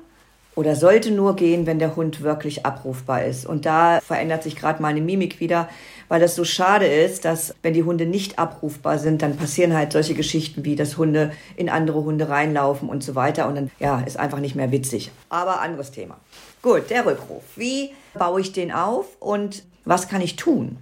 oder 0.54 0.76
sollte 0.76 1.10
nur 1.10 1.36
gehen, 1.36 1.66
wenn 1.66 1.78
der 1.78 1.96
Hund 1.96 2.22
wirklich 2.22 2.64
abrufbar 2.64 3.24
ist. 3.24 3.44
Und 3.44 3.66
da 3.66 4.00
verändert 4.00 4.42
sich 4.42 4.56
gerade 4.56 4.80
meine 4.80 5.00
Mimik 5.00 5.40
wieder, 5.40 5.68
weil 6.08 6.20
das 6.20 6.34
so 6.34 6.44
schade 6.44 6.86
ist, 6.86 7.24
dass 7.24 7.54
wenn 7.62 7.74
die 7.74 7.82
Hunde 7.82 8.06
nicht 8.06 8.38
abrufbar 8.38 8.98
sind, 8.98 9.22
dann 9.22 9.36
passieren 9.36 9.74
halt 9.74 9.92
solche 9.92 10.14
Geschichten 10.14 10.64
wie, 10.64 10.76
dass 10.76 10.96
Hunde 10.96 11.32
in 11.56 11.68
andere 11.68 12.04
Hunde 12.04 12.28
reinlaufen 12.28 12.88
und 12.88 13.02
so 13.02 13.14
weiter. 13.14 13.48
Und 13.48 13.54
dann, 13.56 13.70
ja, 13.78 14.00
ist 14.00 14.18
einfach 14.18 14.40
nicht 14.40 14.54
mehr 14.54 14.72
witzig. 14.72 15.10
Aber 15.28 15.60
anderes 15.60 15.90
Thema. 15.90 16.18
Gut, 16.62 16.90
der 16.90 17.06
Rückruf. 17.06 17.42
Wie 17.56 17.90
baue 18.14 18.40
ich 18.40 18.52
den 18.52 18.72
auf 18.72 19.06
und 19.20 19.64
was 19.84 20.08
kann 20.08 20.20
ich 20.20 20.36
tun? 20.36 20.78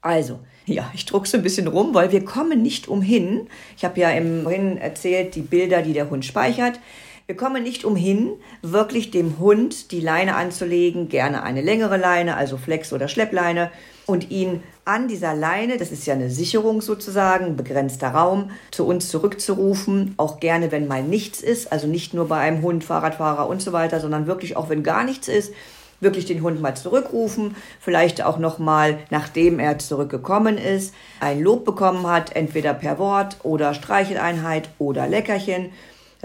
Also, 0.00 0.40
ja, 0.66 0.90
ich 0.94 1.06
druckse 1.06 1.36
ein 1.36 1.42
bisschen 1.42 1.66
rum, 1.66 1.94
weil 1.94 2.12
wir 2.12 2.24
kommen 2.24 2.62
nicht 2.62 2.88
umhin. 2.88 3.48
Ich 3.76 3.84
habe 3.84 4.00
ja 4.00 4.10
im 4.10 4.42
Vorhin 4.42 4.78
erzählt, 4.78 5.34
die 5.34 5.42
Bilder, 5.42 5.82
die 5.82 5.92
der 5.92 6.10
Hund 6.10 6.24
speichert. 6.24 6.80
Wir 7.26 7.36
kommen 7.36 7.64
nicht 7.64 7.84
umhin, 7.84 8.34
wirklich 8.62 9.10
dem 9.10 9.40
Hund 9.40 9.90
die 9.90 10.00
Leine 10.00 10.36
anzulegen, 10.36 11.08
gerne 11.08 11.42
eine 11.42 11.60
längere 11.60 11.96
Leine, 11.96 12.36
also 12.36 12.56
Flex- 12.56 12.92
oder 12.92 13.08
Schleppleine, 13.08 13.72
und 14.06 14.30
ihn 14.30 14.62
an 14.84 15.08
dieser 15.08 15.34
Leine, 15.34 15.78
das 15.78 15.90
ist 15.90 16.06
ja 16.06 16.14
eine 16.14 16.30
Sicherung 16.30 16.80
sozusagen, 16.80 17.56
begrenzter 17.56 18.08
Raum, 18.08 18.50
zu 18.70 18.86
uns 18.86 19.08
zurückzurufen, 19.08 20.14
auch 20.16 20.38
gerne, 20.38 20.70
wenn 20.70 20.86
mal 20.86 21.02
nichts 21.02 21.40
ist, 21.40 21.72
also 21.72 21.86
nicht 21.88 22.14
nur 22.14 22.28
bei 22.28 22.38
einem 22.38 22.62
Hund, 22.62 22.84
Fahrradfahrer 22.84 23.48
und 23.48 23.60
so 23.60 23.72
weiter, 23.72 24.00
sondern 24.00 24.26
wirklich 24.26 24.56
auch, 24.56 24.68
wenn 24.68 24.84
gar 24.84 25.04
nichts 25.04 25.26
ist, 25.26 25.52
wirklich 26.00 26.26
den 26.26 26.42
Hund 26.42 26.60
mal 26.60 26.76
zurückrufen, 26.76 27.56
vielleicht 27.80 28.22
auch 28.22 28.38
noch 28.38 28.58
mal, 28.58 28.98
nachdem 29.10 29.58
er 29.58 29.78
zurückgekommen 29.78 30.58
ist, 30.58 30.94
ein 31.20 31.42
Lob 31.42 31.64
bekommen 31.64 32.06
hat, 32.06 32.36
entweder 32.36 32.74
per 32.74 32.98
Wort 32.98 33.38
oder 33.42 33.74
Streicheleinheit 33.74 34.68
oder 34.78 35.08
Leckerchen 35.08 35.70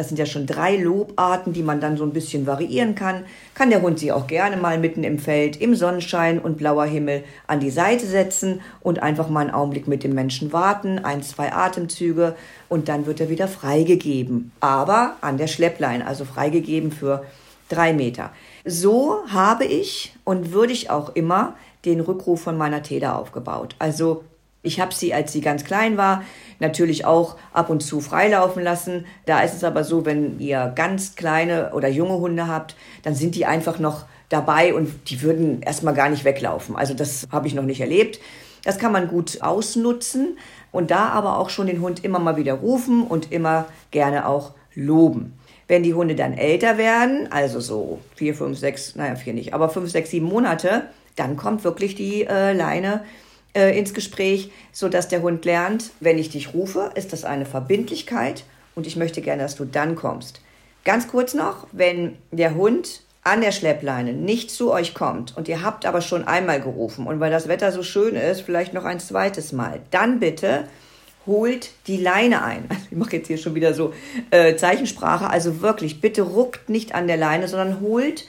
das 0.01 0.07
sind 0.07 0.17
ja 0.17 0.25
schon 0.25 0.47
drei 0.47 0.77
Lobarten, 0.77 1.53
die 1.53 1.61
man 1.61 1.79
dann 1.79 1.95
so 1.95 2.03
ein 2.03 2.11
bisschen 2.11 2.47
variieren 2.47 2.95
kann. 2.95 3.23
Kann 3.53 3.69
der 3.69 3.83
Hund 3.83 3.99
sich 3.99 4.11
auch 4.11 4.25
gerne 4.25 4.57
mal 4.57 4.79
mitten 4.79 5.03
im 5.03 5.19
Feld, 5.19 5.61
im 5.61 5.75
Sonnenschein 5.75 6.39
und 6.39 6.57
blauer 6.57 6.85
Himmel 6.85 7.23
an 7.45 7.59
die 7.59 7.69
Seite 7.69 8.07
setzen 8.07 8.61
und 8.79 9.03
einfach 9.03 9.29
mal 9.29 9.41
einen 9.41 9.51
Augenblick 9.51 9.87
mit 9.87 10.03
dem 10.03 10.15
Menschen 10.15 10.51
warten, 10.53 10.97
ein, 10.97 11.21
zwei 11.21 11.53
Atemzüge 11.53 12.35
und 12.67 12.89
dann 12.89 13.05
wird 13.05 13.19
er 13.19 13.29
wieder 13.29 13.47
freigegeben. 13.47 14.51
Aber 14.59 15.17
an 15.21 15.37
der 15.37 15.45
Schlepplein, 15.45 16.01
also 16.01 16.25
freigegeben 16.25 16.91
für 16.91 17.23
drei 17.69 17.93
Meter. 17.93 18.31
So 18.65 19.19
habe 19.27 19.65
ich 19.65 20.15
und 20.23 20.51
würde 20.51 20.73
ich 20.73 20.89
auch 20.89 21.13
immer 21.13 21.53
den 21.85 21.99
Rückruf 21.99 22.41
von 22.41 22.57
meiner 22.57 22.81
Teda 22.81 23.13
aufgebaut. 23.15 23.75
Also 23.77 24.23
ich 24.63 24.79
habe 24.79 24.93
sie, 24.93 25.13
als 25.13 25.33
sie 25.33 25.41
ganz 25.41 25.63
klein 25.63 25.97
war, 25.97 26.23
natürlich 26.59 27.05
auch 27.05 27.37
ab 27.51 27.69
und 27.69 27.81
zu 27.81 27.99
freilaufen 27.99 28.63
lassen. 28.63 29.05
Da 29.25 29.41
ist 29.41 29.55
es 29.55 29.63
aber 29.63 29.83
so, 29.83 30.05
wenn 30.05 30.39
ihr 30.39 30.71
ganz 30.75 31.15
kleine 31.15 31.71
oder 31.73 31.87
junge 31.87 32.17
Hunde 32.19 32.47
habt, 32.47 32.75
dann 33.03 33.15
sind 33.15 33.35
die 33.35 33.45
einfach 33.45 33.79
noch 33.79 34.05
dabei 34.29 34.73
und 34.73 35.09
die 35.09 35.21
würden 35.21 35.61
erstmal 35.61 35.93
gar 35.93 36.09
nicht 36.09 36.23
weglaufen. 36.23 36.75
Also 36.75 36.93
das 36.93 37.27
habe 37.31 37.47
ich 37.47 37.53
noch 37.55 37.63
nicht 37.63 37.81
erlebt. 37.81 38.19
Das 38.63 38.77
kann 38.77 38.91
man 38.91 39.07
gut 39.07 39.41
ausnutzen 39.41 40.37
und 40.71 40.91
da 40.91 41.09
aber 41.09 41.39
auch 41.39 41.49
schon 41.49 41.67
den 41.67 41.81
Hund 41.81 42.03
immer 42.03 42.19
mal 42.19 42.37
wieder 42.37 42.53
rufen 42.53 43.03
und 43.03 43.31
immer 43.31 43.65
gerne 43.89 44.27
auch 44.27 44.53
loben. 44.75 45.33
Wenn 45.67 45.83
die 45.83 45.93
Hunde 45.93 46.15
dann 46.15 46.33
älter 46.33 46.77
werden, 46.77 47.31
also 47.31 47.59
so 47.59 47.99
vier, 48.15 48.35
fünf, 48.35 48.59
sechs, 48.59 48.95
naja, 48.95 49.15
vier 49.15 49.33
nicht, 49.33 49.53
aber 49.53 49.69
fünf, 49.69 49.89
sechs, 49.89 50.11
sieben 50.11 50.27
Monate, 50.27 50.83
dann 51.15 51.37
kommt 51.37 51.63
wirklich 51.63 51.95
die 51.95 52.25
äh, 52.25 52.53
Leine 52.53 53.03
äh, 53.53 53.77
ins 53.77 53.93
Gespräch, 53.93 54.51
sodass 54.71 55.07
der 55.07 55.21
Hund 55.21 55.45
lernt, 55.45 55.91
wenn 55.99 56.17
ich 56.17 56.29
dich 56.29 56.53
rufe, 56.53 56.91
ist 56.95 57.13
das 57.13 57.25
eine 57.25 57.45
Verbindlichkeit 57.45 58.43
und 58.75 58.87
ich 58.87 58.95
möchte 58.95 59.21
gerne, 59.21 59.43
dass 59.43 59.55
du 59.55 59.65
dann 59.65 59.95
kommst. 59.95 60.41
Ganz 60.83 61.07
kurz 61.07 61.33
noch, 61.33 61.67
wenn 61.71 62.17
der 62.31 62.55
Hund 62.55 63.01
an 63.23 63.41
der 63.41 63.51
Schleppleine 63.51 64.13
nicht 64.13 64.49
zu 64.49 64.71
euch 64.71 64.93
kommt 64.93 65.37
und 65.37 65.47
ihr 65.47 65.61
habt 65.61 65.85
aber 65.85 66.01
schon 66.01 66.27
einmal 66.27 66.59
gerufen 66.59 67.05
und 67.05 67.19
weil 67.19 67.29
das 67.29 67.47
Wetter 67.47 67.71
so 67.71 67.83
schön 67.83 68.15
ist, 68.15 68.41
vielleicht 68.41 68.73
noch 68.73 68.85
ein 68.85 68.99
zweites 68.99 69.51
Mal, 69.51 69.81
dann 69.91 70.19
bitte 70.19 70.63
holt 71.27 71.71
die 71.87 71.97
Leine 71.97 72.43
ein. 72.43 72.67
Ich 72.91 72.97
mache 72.97 73.17
jetzt 73.17 73.27
hier 73.27 73.37
schon 73.37 73.55
wieder 73.55 73.73
so 73.73 73.93
äh, 74.31 74.55
Zeichensprache. 74.55 75.29
Also 75.29 75.61
wirklich, 75.61 76.01
bitte 76.01 76.23
ruckt 76.23 76.67
nicht 76.67 76.93
an 76.93 77.07
der 77.07 77.15
Leine, 77.17 77.47
sondern 77.47 77.79
holt 77.79 78.25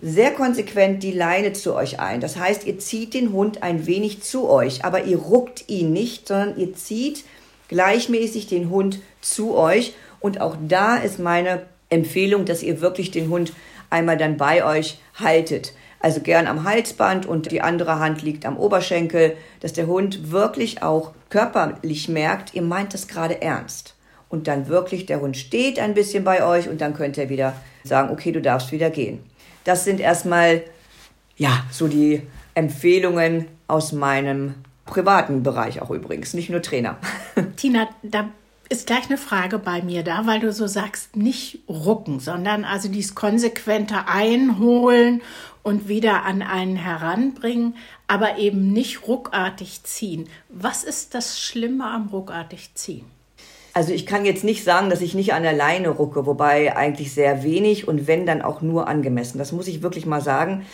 sehr 0.00 0.32
konsequent 0.32 1.02
die 1.02 1.12
Leine 1.12 1.52
zu 1.52 1.74
euch 1.74 2.00
ein. 2.00 2.20
Das 2.20 2.36
heißt, 2.36 2.66
ihr 2.66 2.78
zieht 2.78 3.14
den 3.14 3.32
Hund 3.32 3.62
ein 3.62 3.86
wenig 3.86 4.22
zu 4.22 4.48
euch, 4.48 4.84
aber 4.84 5.04
ihr 5.04 5.18
ruckt 5.18 5.68
ihn 5.68 5.92
nicht, 5.92 6.28
sondern 6.28 6.58
ihr 6.58 6.74
zieht 6.74 7.24
gleichmäßig 7.68 8.46
den 8.46 8.70
Hund 8.70 9.00
zu 9.20 9.56
euch. 9.56 9.94
Und 10.20 10.40
auch 10.40 10.56
da 10.60 10.96
ist 10.96 11.18
meine 11.18 11.62
Empfehlung, 11.88 12.44
dass 12.44 12.62
ihr 12.62 12.80
wirklich 12.80 13.10
den 13.10 13.30
Hund 13.30 13.52
einmal 13.90 14.16
dann 14.16 14.36
bei 14.36 14.64
euch 14.64 14.98
haltet. 15.14 15.72
Also 16.00 16.20
gern 16.20 16.46
am 16.46 16.64
Halsband 16.64 17.26
und 17.26 17.50
die 17.50 17.62
andere 17.62 17.98
Hand 17.98 18.22
liegt 18.22 18.44
am 18.44 18.58
Oberschenkel, 18.58 19.36
dass 19.60 19.72
der 19.72 19.86
Hund 19.86 20.30
wirklich 20.30 20.82
auch 20.82 21.12
körperlich 21.30 22.08
merkt, 22.08 22.54
ihr 22.54 22.62
meint 22.62 22.92
das 22.92 23.08
gerade 23.08 23.40
ernst. 23.40 23.94
Und 24.28 24.46
dann 24.46 24.68
wirklich 24.68 25.06
der 25.06 25.20
Hund 25.20 25.36
steht 25.36 25.78
ein 25.78 25.94
bisschen 25.94 26.24
bei 26.24 26.44
euch 26.44 26.68
und 26.68 26.80
dann 26.80 26.94
könnt 26.94 27.16
ihr 27.16 27.28
wieder 27.28 27.54
sagen, 27.84 28.10
okay, 28.12 28.32
du 28.32 28.42
darfst 28.42 28.72
wieder 28.72 28.90
gehen. 28.90 29.20
Das 29.66 29.84
sind 29.84 30.00
erstmal, 30.00 30.62
ja, 31.36 31.64
so 31.70 31.88
die 31.88 32.22
Empfehlungen 32.54 33.48
aus 33.66 33.92
meinem 33.92 34.54
privaten 34.86 35.42
Bereich 35.42 35.82
auch 35.82 35.90
übrigens, 35.90 36.34
nicht 36.34 36.48
nur 36.48 36.62
Trainer. 36.62 36.98
Tina, 37.56 37.88
da 38.04 38.30
ist 38.68 38.86
gleich 38.86 39.06
eine 39.06 39.18
Frage 39.18 39.58
bei 39.58 39.82
mir 39.82 40.04
da, 40.04 40.24
weil 40.26 40.38
du 40.38 40.52
so 40.52 40.68
sagst, 40.68 41.16
nicht 41.16 41.58
rucken, 41.68 42.20
sondern 42.20 42.64
also 42.64 42.88
dieses 42.88 43.16
konsequente 43.16 44.06
Einholen 44.06 45.20
und 45.64 45.88
wieder 45.88 46.24
an 46.24 46.42
einen 46.42 46.76
heranbringen, 46.76 47.74
aber 48.06 48.38
eben 48.38 48.72
nicht 48.72 49.08
ruckartig 49.08 49.82
ziehen. 49.82 50.28
Was 50.48 50.84
ist 50.84 51.14
das 51.14 51.40
Schlimme 51.40 51.84
am 51.90 52.08
ruckartig 52.08 52.74
ziehen? 52.74 53.15
Also 53.76 53.92
ich 53.92 54.06
kann 54.06 54.24
jetzt 54.24 54.42
nicht 54.42 54.64
sagen, 54.64 54.88
dass 54.88 55.02
ich 55.02 55.14
nicht 55.14 55.34
an 55.34 55.42
der 55.42 55.52
Leine 55.52 55.90
rucke, 55.90 56.24
wobei 56.24 56.74
eigentlich 56.74 57.12
sehr 57.12 57.42
wenig 57.42 57.86
und 57.86 58.06
wenn 58.06 58.24
dann 58.24 58.40
auch 58.40 58.62
nur 58.62 58.88
angemessen. 58.88 59.36
Das 59.36 59.52
muss 59.52 59.68
ich 59.68 59.82
wirklich 59.82 60.06
mal 60.06 60.22
sagen 60.22 60.64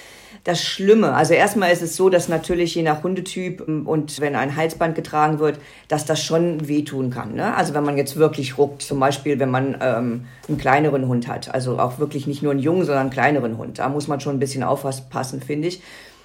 das 0.44 0.62
Schlimme. 0.62 1.12
Also 1.12 1.35
erstmal 1.35 1.73
ist 1.73 1.82
es 1.82 1.97
so, 1.97 2.11
dass 2.11 2.28
natürlich 2.28 2.76
je 2.76 2.82
nach 2.85 3.02
Hundetyp 3.02 3.64
ähm, 3.66 3.88
und 3.88 4.21
wenn 4.21 4.37
ein 4.37 4.54
Halsband 4.54 4.94
getragen 4.94 5.40
wird, 5.40 5.59
dass 5.88 6.04
das 6.04 6.23
schon 6.23 6.68
wehtun 6.68 7.11
kann. 7.11 7.35
Ne? 7.35 7.52
Also 7.56 7.75
wenn 7.75 7.82
man 7.82 7.97
jetzt 7.97 8.14
wirklich 8.14 8.56
ruckt, 8.56 8.82
zum 8.82 9.00
Beispiel 9.00 9.40
wenn 9.40 9.50
man 9.50 9.76
ähm, 9.80 10.26
einen 10.47 10.59
kleineren 10.59 11.09
Hund 11.09 11.26
hat, 11.26 11.52
also 11.52 11.80
auch 11.80 11.99
wirklich 11.99 12.28
nicht 12.28 12.44
nur 12.44 12.52
einen 12.52 12.61
jungen, 12.61 12.85
sondern 12.85 13.02
einen 13.02 13.11
kleineren 13.11 13.59
Hund, 13.59 13.80
da 13.80 13.88
muss 13.88 14.06
man 14.06 14.21
schon 14.21 14.37
ein 14.37 14.40
bisschen 14.40 14.62
aufpassen, 14.62 15.42
finde 15.42 15.66
ich. 15.66 15.82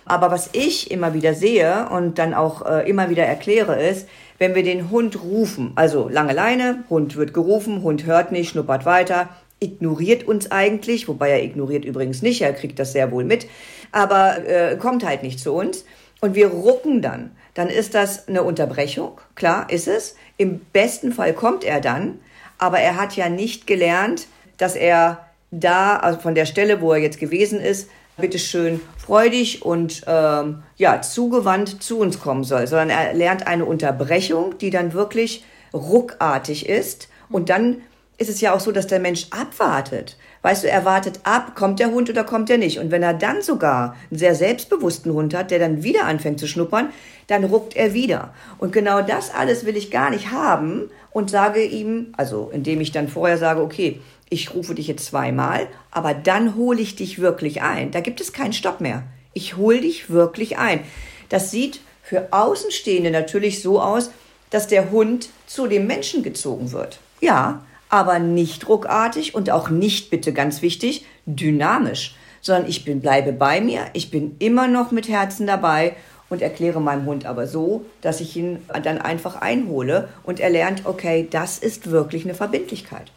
Aber 0.08 0.32
was 0.32 0.52
ich 0.54 0.90
immer 0.90 1.14
wieder 1.14 1.34
sehe 1.34 1.90
und 1.90 2.18
dann 2.18 2.34
auch 2.34 2.66
äh, 2.66 2.90
immer 2.90 3.10
wieder 3.10 3.26
erkläre, 3.26 3.82
ist, 3.82 4.08
wenn 4.40 4.56
wir 4.56 4.64
den 4.64 4.90
Hund 4.92 5.22
rufen, 5.24 5.72
also 5.76 6.10
lange 6.10 6.34
Leine, 6.34 6.84
Hund 6.90 7.16
wird 7.16 7.34
gerufen, 7.34 7.82
Hund 7.84 8.06
hört 8.06 8.32
nicht, 8.32 8.50
schnuppert 8.50 8.86
weiter, 8.86 9.30
ignoriert 9.60 10.28
uns 10.28 10.52
eigentlich, 10.52 11.08
wobei 11.08 11.30
er 11.30 11.44
ignoriert 11.44 11.86
übrigens 11.86 12.22
nicht, 12.22 12.42
er 12.42 12.54
kriegt 12.54 12.78
das 12.80 12.92
sehr 12.92 13.12
wohl 13.12 13.24
mit, 13.24 13.48
aber 13.92 14.46
äh, 14.46 14.76
kommt 14.78 15.06
halt 15.06 15.24
nicht 15.24 15.40
zu 15.40 15.54
uns. 15.54 15.86
Und 16.20 16.34
wir 16.34 16.48
rucken 16.48 17.04
dann. 17.04 17.32
Dann 17.54 17.70
ist 17.70 17.94
das 17.94 18.28
eine 18.28 18.44
Unterbrechung, 18.44 19.20
klar 19.36 19.70
ist 19.70 19.88
es. 19.88 20.16
Im 20.38 20.60
besten 20.74 21.12
Fall 21.12 21.34
kommt 21.34 21.64
er 21.64 21.80
dann, 21.80 22.20
aber 22.58 22.80
er 22.80 22.98
hat 22.98 23.16
ja 23.16 23.30
nicht 23.30 23.68
gelernt, 23.68 24.28
dass 24.58 24.76
er 24.76 25.26
da, 25.52 25.98
also 25.98 26.20
von 26.20 26.36
der 26.36 26.46
Stelle, 26.46 26.82
wo 26.82 26.94
er 26.94 27.00
jetzt 27.00 27.20
gewesen 27.20 27.60
ist, 27.60 27.90
bitteschön 28.18 28.82
freudig 28.98 29.64
und 29.64 30.04
ähm, 30.08 30.64
ja, 30.76 31.02
zugewandt 31.02 31.84
zu 31.84 32.00
uns 32.00 32.20
kommen 32.20 32.44
soll, 32.44 32.68
sondern 32.68 32.90
er 32.90 33.14
lernt 33.14 33.48
eine 33.48 33.66
Unterbrechung, 33.66 34.58
die 34.58 34.70
dann 34.70 34.94
wirklich 34.94 35.46
ruckartig 35.74 36.68
ist 36.68 37.10
und 37.30 37.50
dann 37.50 37.82
ist 38.18 38.30
es 38.30 38.42
ja 38.42 38.54
auch 38.54 38.60
so, 38.60 38.72
dass 38.72 38.88
der 38.88 39.00
Mensch 39.00 39.28
abwartet. 39.30 40.18
Weißt 40.42 40.64
du, 40.64 40.70
er 40.70 40.86
wartet 40.86 41.20
ab, 41.24 41.56
kommt 41.56 41.80
der 41.80 41.92
Hund 41.92 42.10
oder 42.10 42.24
kommt 42.24 42.50
er 42.50 42.58
nicht. 42.58 42.80
Und 42.80 42.90
wenn 42.90 43.04
er 43.04 43.14
dann 43.14 43.42
sogar 43.42 43.96
einen 44.10 44.18
sehr 44.18 44.34
selbstbewussten 44.34 45.14
Hund 45.14 45.36
hat, 45.36 45.52
der 45.52 45.60
dann 45.60 45.84
wieder 45.84 46.06
anfängt 46.06 46.40
zu 46.40 46.48
schnuppern, 46.48 46.90
dann 47.28 47.44
ruckt 47.44 47.76
er 47.76 47.94
wieder. 47.94 48.34
Und 48.58 48.72
genau 48.72 49.02
das 49.02 49.34
alles 49.34 49.66
will 49.66 49.78
ich 49.78 49.92
gar 49.92 50.10
nicht 50.10 50.32
haben 50.32 50.90
und 51.12 51.30
sage 51.30 51.64
ihm, 51.64 52.14
also 52.18 52.50
indem 52.52 52.82
ich 52.82 52.92
dann 52.92 53.08
vorher 53.08 53.38
sage, 53.38 53.62
okay, 53.62 54.02
ich 54.30 54.54
rufe 54.54 54.76
dich 54.76 54.88
jetzt 54.88 55.06
zweimal, 55.06 55.68
aber 55.92 56.14
dann 56.14 56.56
hole 56.56 56.82
ich 56.82 56.96
dich 56.96 57.20
wirklich 57.20 57.62
ein. 57.62 57.92
Da 57.92 58.02
gibt 58.02 58.20
es 58.22 58.34
keinen 58.34 58.54
Stopp 58.54 58.82
mehr. 58.82 59.04
Ich 59.34 59.56
hole 59.56 59.82
dich 59.82 60.10
wirklich 60.10 60.58
ein. 60.58 60.82
Das 61.30 61.52
sieht 61.52 61.80
für 62.04 62.28
Außenstehende 62.32 63.12
natürlich 63.12 63.62
so 63.62 63.82
aus, 63.82 64.12
dass 64.50 64.68
der 64.68 64.92
Hund 64.92 65.30
zu 65.46 65.68
dem 65.68 65.88
Menschen 65.88 66.24
gezogen 66.24 66.72
wird. 66.72 67.00
Ja, 67.22 67.66
aber 67.90 68.20
nicht 68.20 68.68
ruckartig 68.68 69.36
und 69.36 69.50
auch 69.50 69.70
nicht, 69.70 70.10
bitte 70.10 70.34
ganz 70.34 70.62
wichtig, 70.62 71.06
dynamisch, 71.26 72.16
sondern 72.42 72.70
ich 72.70 72.86
bin, 72.86 73.02
bleibe 73.02 73.32
bei 73.34 73.62
mir, 73.62 73.86
ich 73.94 74.12
bin 74.12 74.36
immer 74.40 74.68
noch 74.68 74.92
mit 74.92 75.08
Herzen 75.08 75.48
dabei 75.48 75.96
und 76.30 76.42
erkläre 76.42 76.82
meinem 76.82 77.06
Hund 77.06 77.26
aber 77.26 77.48
so, 77.48 77.86
dass 78.02 78.20
ich 78.20 78.36
ihn 78.36 78.60
dann 78.84 78.98
einfach 79.00 79.38
einhole 79.38 80.10
und 80.24 80.40
er 80.40 80.50
lernt, 80.50 80.86
okay, 80.86 81.28
das 81.30 81.58
ist 81.58 81.90
wirklich 81.92 82.26
eine 82.26 82.36
Verbindlichkeit. 82.36 83.12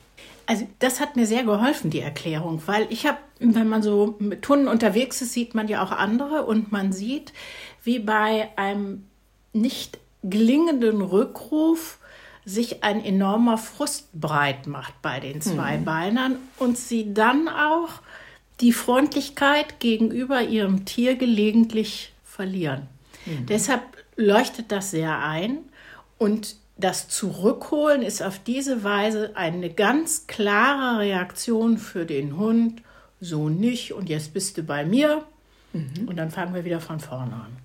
Also 0.50 0.66
das 0.80 0.98
hat 0.98 1.14
mir 1.14 1.28
sehr 1.28 1.44
geholfen, 1.44 1.90
die 1.90 2.00
Erklärung, 2.00 2.60
weil 2.66 2.88
ich 2.90 3.06
habe, 3.06 3.18
wenn 3.38 3.68
man 3.68 3.84
so 3.84 4.16
mit 4.18 4.48
Hunden 4.48 4.66
unterwegs 4.66 5.22
ist, 5.22 5.32
sieht 5.32 5.54
man 5.54 5.68
ja 5.68 5.80
auch 5.80 5.92
andere 5.92 6.44
und 6.44 6.72
man 6.72 6.92
sieht, 6.92 7.32
wie 7.84 8.00
bei 8.00 8.48
einem 8.56 9.06
nicht 9.52 9.98
gelingenden 10.24 11.02
Rückruf 11.02 11.98
sich 12.44 12.82
ein 12.82 13.04
enormer 13.04 13.58
Frust 13.58 14.08
breit 14.12 14.66
macht 14.66 15.00
bei 15.02 15.20
den 15.20 15.40
Zweibeinern 15.40 16.32
mhm. 16.32 16.38
und 16.58 16.76
sie 16.76 17.14
dann 17.14 17.48
auch 17.48 18.02
die 18.60 18.72
Freundlichkeit 18.72 19.78
gegenüber 19.78 20.42
ihrem 20.42 20.84
Tier 20.84 21.14
gelegentlich 21.14 22.12
verlieren. 22.24 22.88
Mhm. 23.24 23.46
Deshalb 23.46 23.82
leuchtet 24.16 24.72
das 24.72 24.90
sehr 24.90 25.20
ein 25.20 25.58
und 26.18 26.56
das 26.80 27.08
Zurückholen 27.08 28.02
ist 28.02 28.22
auf 28.22 28.38
diese 28.38 28.84
Weise 28.84 29.32
eine 29.34 29.70
ganz 29.70 30.26
klare 30.26 31.00
Reaktion 31.00 31.78
für 31.78 32.04
den 32.04 32.36
Hund. 32.36 32.82
So 33.20 33.48
nicht 33.48 33.92
und 33.92 34.08
jetzt 34.08 34.32
bist 34.32 34.56
du 34.56 34.62
bei 34.62 34.84
mir 34.84 35.24
mhm. 35.72 36.08
und 36.08 36.16
dann 36.16 36.30
fangen 36.30 36.54
wir 36.54 36.64
wieder 36.64 36.80
von 36.80 37.00
vorne 37.00 37.34
an. 37.34 37.56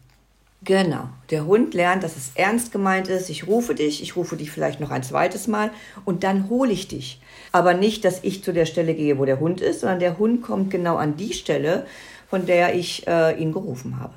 Genau. 0.63 1.09
Der 1.29 1.45
Hund 1.45 1.75
lernt, 1.75 2.03
dass 2.03 2.17
es 2.17 2.31
ernst 2.33 2.71
gemeint 2.71 3.07
ist. 3.07 3.29
Ich 3.29 3.47
rufe 3.47 3.75
dich, 3.75 4.01
ich 4.01 4.15
rufe 4.15 4.35
dich 4.35 4.49
vielleicht 4.49 4.79
noch 4.79 4.89
ein 4.89 5.03
zweites 5.03 5.47
Mal 5.47 5.69
und 6.05 6.23
dann 6.23 6.49
hole 6.49 6.71
ich 6.71 6.87
dich. 6.87 7.21
Aber 7.51 7.75
nicht, 7.75 8.03
dass 8.03 8.23
ich 8.23 8.43
zu 8.43 8.51
der 8.51 8.65
Stelle 8.65 8.95
gehe, 8.95 9.19
wo 9.19 9.25
der 9.25 9.39
Hund 9.39 9.61
ist, 9.61 9.81
sondern 9.81 9.99
der 9.99 10.17
Hund 10.17 10.41
kommt 10.41 10.71
genau 10.71 10.95
an 10.97 11.17
die 11.17 11.33
Stelle, 11.33 11.85
von 12.27 12.47
der 12.47 12.73
ich 12.75 13.07
äh, 13.07 13.39
ihn 13.39 13.53
gerufen 13.53 13.99
habe. 13.99 14.15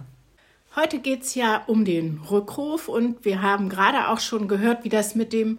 Heute 0.78 1.00
geht 1.00 1.22
es 1.22 1.34
ja 1.34 1.64
um 1.66 1.84
den 1.84 2.20
Rückruf 2.30 2.88
und 2.88 3.24
wir 3.24 3.42
haben 3.42 3.68
gerade 3.68 4.10
auch 4.10 4.20
schon 4.20 4.46
gehört, 4.46 4.84
wie 4.84 4.88
das 4.88 5.16
mit 5.16 5.32
dem 5.32 5.58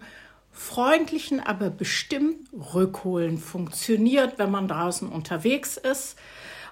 freundlichen, 0.50 1.40
aber 1.40 1.68
bestimmt 1.68 2.48
Rückholen 2.74 3.36
funktioniert, 3.36 4.38
wenn 4.38 4.50
man 4.50 4.66
draußen 4.66 5.10
unterwegs 5.10 5.76
ist. 5.76 6.16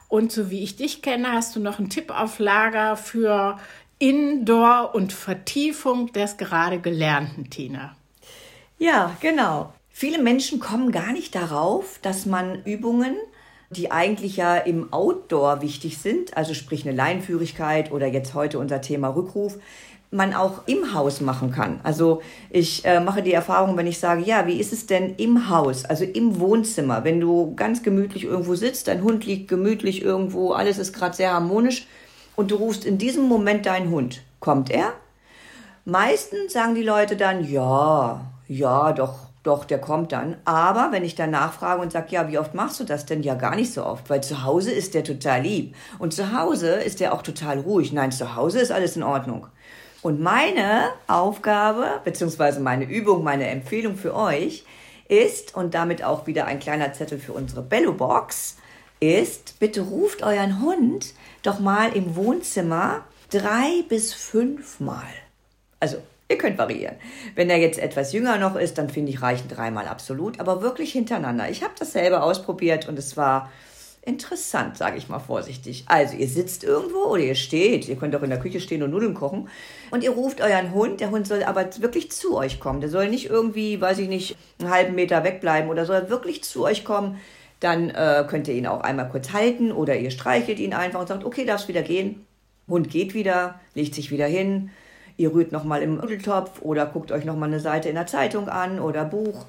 Und 0.08 0.32
so 0.32 0.48
wie 0.48 0.62
ich 0.62 0.76
dich 0.76 1.02
kenne, 1.02 1.32
hast 1.32 1.56
du 1.56 1.60
noch 1.60 1.78
einen 1.78 1.90
Tipp 1.90 2.10
auf 2.10 2.38
Lager 2.38 2.96
für 2.96 3.58
Indoor 3.98 4.94
und 4.94 5.12
Vertiefung 5.12 6.10
des 6.12 6.38
gerade 6.38 6.80
Gelernten, 6.80 7.50
Tina. 7.50 7.96
Ja, 8.78 9.14
genau. 9.20 9.74
Viele 9.90 10.22
Menschen 10.22 10.58
kommen 10.58 10.90
gar 10.90 11.12
nicht 11.12 11.34
darauf, 11.34 11.98
dass 12.00 12.24
man 12.24 12.64
Übungen, 12.64 13.14
die 13.70 13.90
eigentlich 13.90 14.36
ja 14.36 14.56
im 14.56 14.92
Outdoor 14.92 15.60
wichtig 15.60 15.98
sind, 15.98 16.36
also 16.36 16.54
sprich 16.54 16.86
eine 16.86 16.96
Leinführigkeit 16.96 17.92
oder 17.92 18.06
jetzt 18.06 18.34
heute 18.34 18.58
unser 18.58 18.80
Thema 18.80 19.08
Rückruf, 19.08 19.58
man 20.10 20.32
auch 20.32 20.66
im 20.66 20.94
Haus 20.94 21.20
machen 21.20 21.50
kann. 21.50 21.80
Also 21.82 22.22
ich 22.48 22.84
äh, 22.86 22.98
mache 23.00 23.22
die 23.22 23.34
Erfahrung, 23.34 23.76
wenn 23.76 23.86
ich 23.86 23.98
sage, 23.98 24.22
ja, 24.22 24.46
wie 24.46 24.58
ist 24.58 24.72
es 24.72 24.86
denn 24.86 25.16
im 25.16 25.50
Haus, 25.50 25.84
also 25.84 26.04
im 26.04 26.40
Wohnzimmer, 26.40 27.04
wenn 27.04 27.20
du 27.20 27.54
ganz 27.56 27.82
gemütlich 27.82 28.24
irgendwo 28.24 28.54
sitzt, 28.54 28.88
dein 28.88 29.02
Hund 29.02 29.26
liegt 29.26 29.48
gemütlich 29.48 30.02
irgendwo, 30.02 30.52
alles 30.52 30.78
ist 30.78 30.94
gerade 30.94 31.14
sehr 31.14 31.32
harmonisch 31.32 31.86
und 32.36 32.50
du 32.50 32.56
rufst 32.56 32.86
in 32.86 32.96
diesem 32.96 33.28
Moment 33.28 33.66
deinen 33.66 33.90
Hund. 33.90 34.22
Kommt 34.40 34.70
er? 34.70 34.94
Meistens 35.84 36.52
sagen 36.52 36.74
die 36.74 36.82
Leute 36.82 37.16
dann, 37.16 37.50
ja, 37.50 38.20
ja, 38.46 38.92
doch, 38.92 39.27
doch, 39.42 39.64
der 39.64 39.78
kommt 39.78 40.12
dann. 40.12 40.36
Aber 40.44 40.92
wenn 40.92 41.04
ich 41.04 41.14
dann 41.14 41.30
nachfrage 41.30 41.80
und 41.80 41.92
sage, 41.92 42.08
ja, 42.10 42.28
wie 42.28 42.38
oft 42.38 42.54
machst 42.54 42.80
du 42.80 42.84
das 42.84 43.06
denn? 43.06 43.22
Ja, 43.22 43.34
gar 43.34 43.56
nicht 43.56 43.72
so 43.72 43.84
oft, 43.84 44.10
weil 44.10 44.22
zu 44.22 44.44
Hause 44.44 44.72
ist 44.72 44.94
der 44.94 45.04
total 45.04 45.42
lieb. 45.42 45.74
Und 45.98 46.12
zu 46.12 46.38
Hause 46.38 46.72
ist 46.72 47.00
der 47.00 47.14
auch 47.14 47.22
total 47.22 47.60
ruhig. 47.60 47.92
Nein, 47.92 48.12
zu 48.12 48.34
Hause 48.36 48.60
ist 48.60 48.72
alles 48.72 48.96
in 48.96 49.02
Ordnung. 49.02 49.46
Und 50.02 50.20
meine 50.20 50.90
Aufgabe, 51.06 52.00
beziehungsweise 52.04 52.60
meine 52.60 52.84
Übung, 52.84 53.24
meine 53.24 53.48
Empfehlung 53.48 53.96
für 53.96 54.14
euch 54.14 54.64
ist, 55.08 55.56
und 55.56 55.74
damit 55.74 56.04
auch 56.04 56.26
wieder 56.26 56.44
ein 56.44 56.60
kleiner 56.60 56.92
Zettel 56.92 57.18
für 57.18 57.32
unsere 57.32 57.62
Bello-Box, 57.62 58.56
ist, 59.00 59.58
bitte 59.58 59.80
ruft 59.80 60.22
euren 60.22 60.60
Hund 60.60 61.14
doch 61.42 61.60
mal 61.60 61.96
im 61.96 62.16
Wohnzimmer 62.16 63.04
drei 63.30 63.84
bis 63.88 64.12
fünfmal. 64.12 65.06
Also 65.80 65.98
Ihr 66.30 66.36
könnt 66.36 66.58
variieren. 66.58 66.96
Wenn 67.34 67.48
er 67.48 67.56
jetzt 67.56 67.78
etwas 67.78 68.12
jünger 68.12 68.36
noch 68.36 68.54
ist, 68.54 68.76
dann 68.76 68.90
finde 68.90 69.10
ich 69.10 69.22
reichen 69.22 69.48
dreimal 69.48 69.88
absolut, 69.88 70.40
aber 70.40 70.60
wirklich 70.60 70.92
hintereinander. 70.92 71.48
Ich 71.48 71.62
habe 71.62 71.72
das 71.78 71.92
selber 71.92 72.22
ausprobiert 72.22 72.86
und 72.86 72.98
es 72.98 73.16
war 73.16 73.50
interessant, 74.02 74.76
sage 74.76 74.98
ich 74.98 75.08
mal 75.08 75.20
vorsichtig. 75.20 75.84
Also 75.86 76.16
ihr 76.16 76.28
sitzt 76.28 76.64
irgendwo 76.64 77.04
oder 77.04 77.22
ihr 77.22 77.34
steht, 77.34 77.88
ihr 77.88 77.96
könnt 77.96 78.14
auch 78.14 78.22
in 78.22 78.30
der 78.30 78.40
Küche 78.40 78.60
stehen 78.60 78.82
und 78.82 78.90
Nudeln 78.90 79.14
kochen 79.14 79.48
und 79.90 80.04
ihr 80.04 80.10
ruft 80.10 80.42
euren 80.42 80.72
Hund, 80.72 81.00
der 81.00 81.10
Hund 81.10 81.26
soll 81.26 81.42
aber 81.42 81.66
wirklich 81.80 82.10
zu 82.12 82.36
euch 82.36 82.60
kommen. 82.60 82.82
Der 82.82 82.90
soll 82.90 83.08
nicht 83.08 83.30
irgendwie, 83.30 83.80
weiß 83.80 83.98
ich 83.98 84.08
nicht, 84.08 84.36
einen 84.60 84.70
halben 84.70 84.94
Meter 84.94 85.24
wegbleiben 85.24 85.70
oder 85.70 85.86
soll 85.86 86.10
wirklich 86.10 86.44
zu 86.44 86.64
euch 86.64 86.84
kommen. 86.84 87.18
Dann 87.60 87.88
äh, 87.88 88.24
könnt 88.28 88.48
ihr 88.48 88.54
ihn 88.54 88.66
auch 88.66 88.82
einmal 88.82 89.08
kurz 89.08 89.32
halten 89.32 89.72
oder 89.72 89.96
ihr 89.96 90.10
streichelt 90.10 90.58
ihn 90.58 90.74
einfach 90.74 91.00
und 91.00 91.08
sagt, 91.08 91.24
okay, 91.24 91.46
darfst 91.46 91.68
wieder 91.68 91.82
gehen. 91.82 92.26
Hund 92.68 92.90
geht 92.90 93.14
wieder, 93.14 93.60
legt 93.74 93.94
sich 93.94 94.10
wieder 94.10 94.26
hin 94.26 94.70
Ihr 95.18 95.34
rührt 95.34 95.50
nochmal 95.50 95.82
im 95.82 95.96
Nudeltopf 95.96 96.62
oder 96.62 96.86
guckt 96.86 97.10
euch 97.10 97.24
nochmal 97.24 97.48
eine 97.48 97.60
Seite 97.60 97.88
in 97.88 97.96
der 97.96 98.06
Zeitung 98.06 98.48
an 98.48 98.78
oder 98.78 99.04
Buch. 99.04 99.46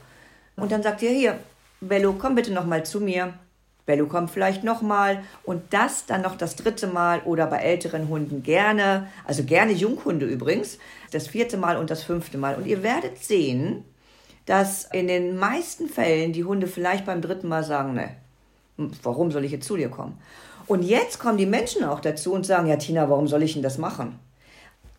Und 0.56 0.72
dann 0.72 0.82
sagt 0.82 1.04
ihr, 1.04 1.12
hier, 1.12 1.40
Bello, 1.80 2.16
komm 2.18 2.34
bitte 2.36 2.52
nochmal 2.52 2.86
zu 2.86 3.00
mir. 3.00 3.36
Bello 3.86 4.08
kommt 4.08 4.32
vielleicht 4.32 4.64
nochmal 4.64 5.24
und 5.44 5.62
das 5.70 6.08
dann 6.08 6.24
noch 6.24 6.36
das 6.36 6.56
dritte 6.56 6.88
Mal 6.88 7.22
oder 7.22 7.46
bei 7.46 7.58
älteren 7.58 8.10
Hunden 8.10 8.42
gerne, 8.44 9.08
also 9.26 9.44
gerne 9.44 9.72
Junghunde 9.72 10.26
übrigens, 10.26 10.80
das 11.12 11.28
vierte 11.28 11.58
Mal 11.58 11.78
und 11.78 11.92
das 11.92 12.04
fünfte 12.04 12.40
Mal. 12.40 12.56
Und 12.56 12.66
ihr 12.66 12.82
werdet 12.82 13.20
sehen, 13.20 13.86
dass 14.46 14.86
in 14.92 15.08
den 15.08 15.38
meisten 15.38 15.88
Fällen 15.88 16.34
die 16.34 16.44
Hunde 16.44 16.66
vielleicht 16.66 17.06
beim 17.06 17.22
dritten 17.22 17.48
Mal 17.48 17.64
sagen, 17.64 17.94
ne, 17.94 18.16
warum 19.04 19.32
soll 19.32 19.46
ich 19.46 19.52
jetzt 19.52 19.68
zu 19.68 19.78
dir 19.78 19.90
kommen? 19.90 20.20
Und 20.66 20.82
jetzt 20.82 21.20
kommen 21.20 21.38
die 21.38 21.46
Menschen 21.46 21.84
auch 21.84 22.00
dazu 22.00 22.34
und 22.34 22.46
sagen, 22.46 22.68
ja 22.68 22.78
Tina, 22.78 23.10
warum 23.10 23.28
soll 23.28 23.44
ich 23.44 23.54
denn 23.54 23.64
das 23.64 23.78
machen? 23.78 24.20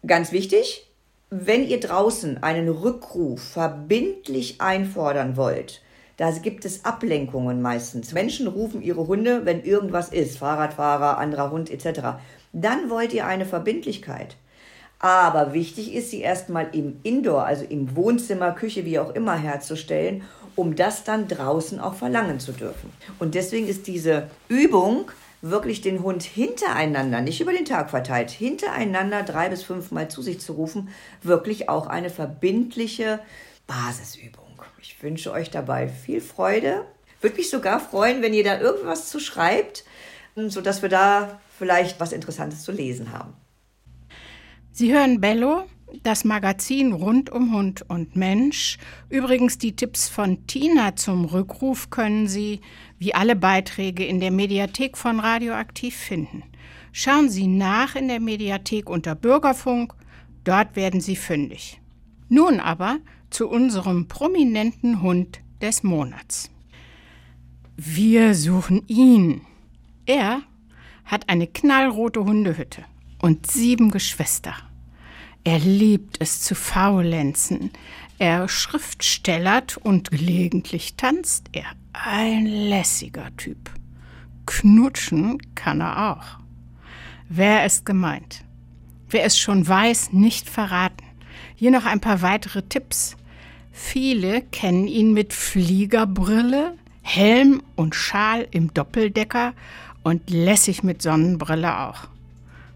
Ganz 0.06 0.32
wichtig, 0.32 0.90
wenn 1.28 1.66
ihr 1.66 1.78
draußen 1.78 2.42
einen 2.42 2.68
Rückruf 2.68 3.42
verbindlich 3.42 4.60
einfordern 4.60 5.36
wollt, 5.36 5.82
da 6.16 6.30
gibt 6.32 6.64
es 6.64 6.84
Ablenkungen 6.84 7.62
meistens. 7.62 8.12
Menschen 8.12 8.46
rufen 8.46 8.82
ihre 8.82 9.06
Hunde, 9.06 9.46
wenn 9.46 9.64
irgendwas 9.64 10.10
ist, 10.10 10.38
Fahrradfahrer, 10.38 11.18
anderer 11.18 11.50
Hund 11.50 11.70
etc. 11.70 12.18
Dann 12.52 12.90
wollt 12.90 13.12
ihr 13.12 13.26
eine 13.26 13.46
Verbindlichkeit. 13.46 14.36
Aber 14.98 15.54
wichtig 15.54 15.94
ist, 15.94 16.10
sie 16.10 16.20
erstmal 16.20 16.68
im 16.72 17.00
Indoor, 17.02 17.44
also 17.44 17.64
im 17.64 17.96
Wohnzimmer, 17.96 18.52
Küche, 18.52 18.84
wie 18.84 18.98
auch 18.98 19.14
immer 19.14 19.34
herzustellen, 19.34 20.24
um 20.56 20.76
das 20.76 21.04
dann 21.04 21.26
draußen 21.26 21.80
auch 21.80 21.94
verlangen 21.94 22.38
zu 22.38 22.52
dürfen. 22.52 22.92
Und 23.18 23.34
deswegen 23.34 23.66
ist 23.66 23.86
diese 23.86 24.28
Übung 24.48 25.10
wirklich 25.42 25.80
den 25.80 26.02
Hund 26.02 26.22
hintereinander, 26.22 27.20
nicht 27.20 27.40
über 27.40 27.52
den 27.52 27.64
Tag 27.64 27.90
verteilt, 27.90 28.30
hintereinander 28.30 29.22
drei 29.22 29.48
bis 29.48 29.62
fünfmal 29.62 30.10
zu 30.10 30.22
sich 30.22 30.40
zu 30.40 30.52
rufen, 30.52 30.88
wirklich 31.22 31.68
auch 31.68 31.86
eine 31.86 32.10
verbindliche 32.10 33.20
Basisübung. 33.66 34.44
Ich 34.82 35.02
wünsche 35.02 35.32
euch 35.32 35.50
dabei 35.50 35.88
viel 35.88 36.20
Freude. 36.20 36.84
Würde 37.20 37.36
mich 37.36 37.50
sogar 37.50 37.80
freuen, 37.80 38.22
wenn 38.22 38.34
ihr 38.34 38.44
da 38.44 38.60
irgendwas 38.60 39.08
zu 39.08 39.20
schreibt, 39.20 39.84
sodass 40.34 40.82
wir 40.82 40.88
da 40.88 41.40
vielleicht 41.58 42.00
was 42.00 42.12
Interessantes 42.12 42.62
zu 42.62 42.72
lesen 42.72 43.12
haben. 43.12 43.34
Sie 44.72 44.92
hören 44.92 45.20
Bello, 45.20 45.64
das 46.02 46.24
Magazin 46.24 46.92
rund 46.92 47.30
um 47.30 47.54
Hund 47.54 47.84
und 47.88 48.16
Mensch. 48.16 48.78
Übrigens, 49.08 49.58
die 49.58 49.76
Tipps 49.76 50.08
von 50.08 50.46
Tina 50.46 50.96
zum 50.96 51.24
Rückruf 51.24 51.90
können 51.90 52.28
Sie, 52.28 52.60
wie 53.00 53.14
alle 53.14 53.34
Beiträge, 53.34 54.04
in 54.04 54.20
der 54.20 54.30
Mediathek 54.30 54.96
von 54.96 55.18
Radioaktiv 55.18 55.96
finden. 55.96 56.44
Schauen 56.92 57.30
Sie 57.30 57.46
nach 57.46 57.96
in 57.96 58.08
der 58.08 58.20
Mediathek 58.20 58.88
unter 58.88 59.14
Bürgerfunk, 59.14 59.94
dort 60.44 60.76
werden 60.76 61.00
Sie 61.00 61.16
fündig. 61.16 61.80
Nun 62.28 62.60
aber 62.60 62.98
zu 63.30 63.48
unserem 63.48 64.06
prominenten 64.06 65.02
Hund 65.02 65.40
des 65.62 65.82
Monats. 65.82 66.50
Wir 67.76 68.34
suchen 68.34 68.82
ihn. 68.86 69.40
Er 70.04 70.42
hat 71.06 71.28
eine 71.30 71.46
knallrote 71.46 72.24
Hundehütte 72.24 72.84
und 73.22 73.50
sieben 73.50 73.90
Geschwister. 73.90 74.54
Er 75.42 75.58
liebt 75.58 76.20
es 76.20 76.42
zu 76.42 76.54
faulenzen. 76.54 77.70
Er 78.20 78.50
schriftstellert 78.50 79.78
und 79.78 80.10
gelegentlich 80.10 80.94
tanzt 80.96 81.48
er. 81.52 81.64
Ein 81.94 82.44
lässiger 82.44 83.34
Typ. 83.38 83.70
Knutschen 84.44 85.38
kann 85.54 85.80
er 85.80 86.12
auch. 86.12 86.38
Wer 87.30 87.64
ist 87.64 87.86
gemeint? 87.86 88.44
Wer 89.08 89.24
es 89.24 89.38
schon 89.38 89.66
weiß, 89.66 90.12
nicht 90.12 90.50
verraten. 90.50 91.06
Hier 91.54 91.70
noch 91.70 91.86
ein 91.86 92.02
paar 92.02 92.20
weitere 92.20 92.60
Tipps. 92.60 93.16
Viele 93.72 94.42
kennen 94.42 94.86
ihn 94.86 95.14
mit 95.14 95.32
Fliegerbrille, 95.32 96.76
Helm 97.00 97.62
und 97.74 97.94
Schal 97.94 98.46
im 98.50 98.74
Doppeldecker 98.74 99.54
und 100.02 100.28
lässig 100.28 100.82
mit 100.82 101.00
Sonnenbrille 101.00 101.88
auch. 101.88 102.08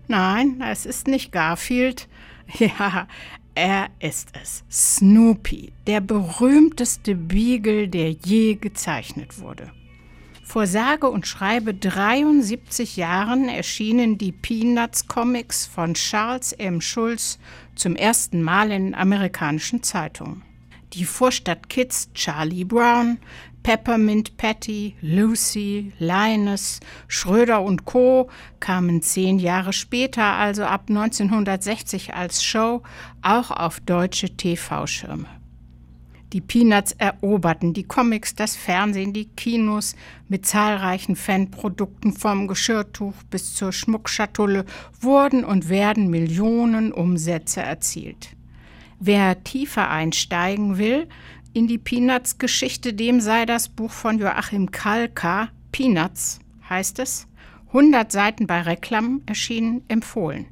Nein, 0.09 0.65
es 0.67 0.87
ist 0.87 1.07
nicht 1.07 1.33
Garfield, 1.33 2.09
Ja, 2.59 3.07
er 3.55 3.89
ist 4.01 4.31
es. 4.41 4.65
Snoopy, 4.71 5.73
der 5.87 6.01
berühmteste 6.01 7.15
Beagle, 7.15 7.89
der 7.89 8.11
je 8.11 8.55
gezeichnet 8.55 9.39
wurde. 9.39 9.71
Vor 10.45 10.67
sage 10.67 11.09
und 11.09 11.27
schreibe 11.27 11.73
73 11.75 12.97
Jahren 12.97 13.49
erschienen 13.49 14.19
die 14.19 14.31
Peanuts 14.31 15.09
Comics 15.09 15.67
von 15.67 15.95
Charles 15.95 16.53
M. 16.53 16.81
Schulz 16.81 17.39
zum 17.75 17.97
ersten 17.97 18.43
Mal 18.43 18.71
in 18.71 18.95
amerikanischen 18.95 19.83
Zeitungen. 19.83 20.43
Die 20.93 21.07
Vorstadtkids 21.07 22.13
Charlie 22.13 22.65
Brown, 22.65 23.19
Peppermint 23.65 24.37
Patty, 24.37 24.95
Lucy, 25.01 25.91
Linus, 25.99 26.81
Schröder 27.09 27.63
und 27.63 27.87
Co. 27.87 28.29
kamen 28.61 29.01
zehn 29.01 29.39
Jahre 29.39 29.73
später, 29.73 30.23
also 30.23 30.65
ab 30.65 30.85
1960 30.89 32.13
als 32.13 32.45
Show, 32.45 32.83
auch 33.23 33.51
auf 33.51 33.81
deutsche 33.81 34.37
TV-Schirme. 34.37 35.27
Die 36.35 36.43
Peanuts 36.43 36.93
eroberten 36.93 37.73
die 37.73 37.85
Comics, 37.85 38.35
das 38.35 38.55
Fernsehen, 38.55 39.15
die 39.15 39.31
Kinos 39.31 39.97
mit 40.29 40.45
zahlreichen 40.45 41.17
Fanprodukten 41.17 42.13
vom 42.13 42.49
Geschirrtuch 42.49 43.15
bis 43.31 43.55
zur 43.55 43.73
Schmuckschatulle 43.73 44.67
wurden 45.01 45.43
und 45.43 45.71
werden 45.71 46.11
Millionen 46.11 46.93
Umsätze 46.93 47.63
erzielt. 47.63 48.37
Wer 49.01 49.43
tiefer 49.45 49.91
einsteigen 49.91 50.79
will, 50.79 51.09
in 51.55 51.69
die 51.69 51.79
Peanuts-Geschichte, 51.79 52.93
dem 52.93 53.21
sei 53.21 53.47
das 53.47 53.69
Buch 53.69 53.93
von 53.93 54.19
Joachim 54.19 54.71
Kalka, 54.71 55.49
Peanuts 55.73 56.41
heißt 56.69 56.99
es, 56.99 57.27
100 57.69 58.13
Seiten 58.13 58.47
bei 58.47 58.61
Reklam 58.61 59.23
erschienen, 59.27 59.83
empfohlen. 59.89 60.47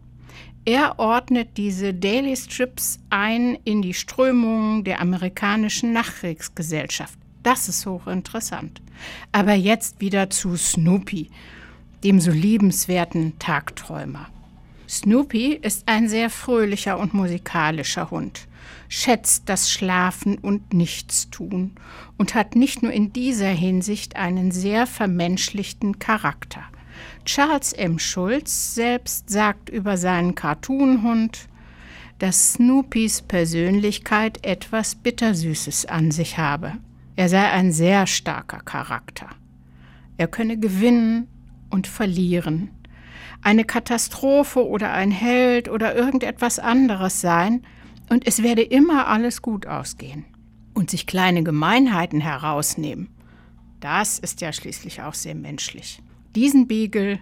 Er 0.65 1.01
ordnet 1.01 1.57
diese 1.57 1.93
Daily 1.93 2.37
Strips 2.37 3.01
ein 3.11 3.59
in 3.65 3.83
die 3.83 3.95
Strömungen 3.95 4.85
der 4.85 5.01
amerikanischen 5.01 5.93
Nachkriegsgesellschaft. 5.93 7.19
Das 7.43 7.69
ist 7.69 7.85
hochinteressant. 7.85 8.81
Aber 9.33 9.55
jetzt 9.55 10.01
wieder 10.01 10.31
zu 10.31 10.57
Snoopy, 10.57 11.31
dem 12.05 12.21
so 12.21 12.31
liebenswerten 12.31 13.39
Tagträumer. 13.41 14.29
Snoopy 14.89 15.55
ist 15.55 15.85
ein 15.87 16.09
sehr 16.09 16.31
fröhlicher 16.31 16.99
und 16.99 17.15
musikalischer 17.15 18.11
Hund 18.11 18.47
schätzt 18.93 19.49
das 19.49 19.71
Schlafen 19.71 20.37
und 20.37 20.75
Nichtstun 20.75 21.73
und 22.19 22.35
hat 22.35 22.57
nicht 22.57 22.83
nur 22.83 22.93
in 22.93 23.11
dieser 23.11 23.49
Hinsicht 23.49 24.17
einen 24.17 24.51
sehr 24.53 24.87
vermenschlichten 24.87 25.99
Charakter. 25.99 26.63
Charles 27.25 27.73
M. 27.73 27.99
Schulz 27.99 28.75
selbst 28.75 29.31
sagt 29.31 29.71
über 29.71 29.97
seinen 29.97 30.35
Cartoonhund, 30.35 31.49
dass 32.19 32.53
Snoopys 32.53 33.23
Persönlichkeit 33.23 34.45
etwas 34.45 34.95
Bittersüßes 34.95 35.87
an 35.87 36.11
sich 36.11 36.37
habe. 36.37 36.75
Er 37.17 37.31
sei 37.31 37.51
ein 37.51 37.73
sehr 37.73 38.07
starker 38.07 38.61
Charakter. 38.61 39.29
Er 40.19 40.29
könne 40.29 40.59
gewinnen 40.59 41.29
und 41.71 41.87
verlieren. 41.87 42.71
Eine 43.43 43.65
Katastrophe 43.65 44.67
oder 44.67 44.93
ein 44.93 45.11
Held 45.11 45.69
oder 45.69 45.95
irgendetwas 45.95 46.59
anderes 46.59 47.21
sein, 47.21 47.63
und 48.09 48.27
es 48.27 48.43
werde 48.43 48.63
immer 48.63 49.07
alles 49.07 49.43
gut 49.43 49.67
ausgehen. 49.67 50.25
Und 50.75 50.91
sich 50.91 51.07
kleine 51.07 51.43
Gemeinheiten 51.43 52.21
herausnehmen, 52.21 53.09
das 53.81 54.19
ist 54.19 54.41
ja 54.41 54.53
schließlich 54.53 55.03
auch 55.03 55.15
sehr 55.15 55.35
menschlich. 55.35 56.01
Diesen 56.37 56.69
Beagle, 56.69 57.19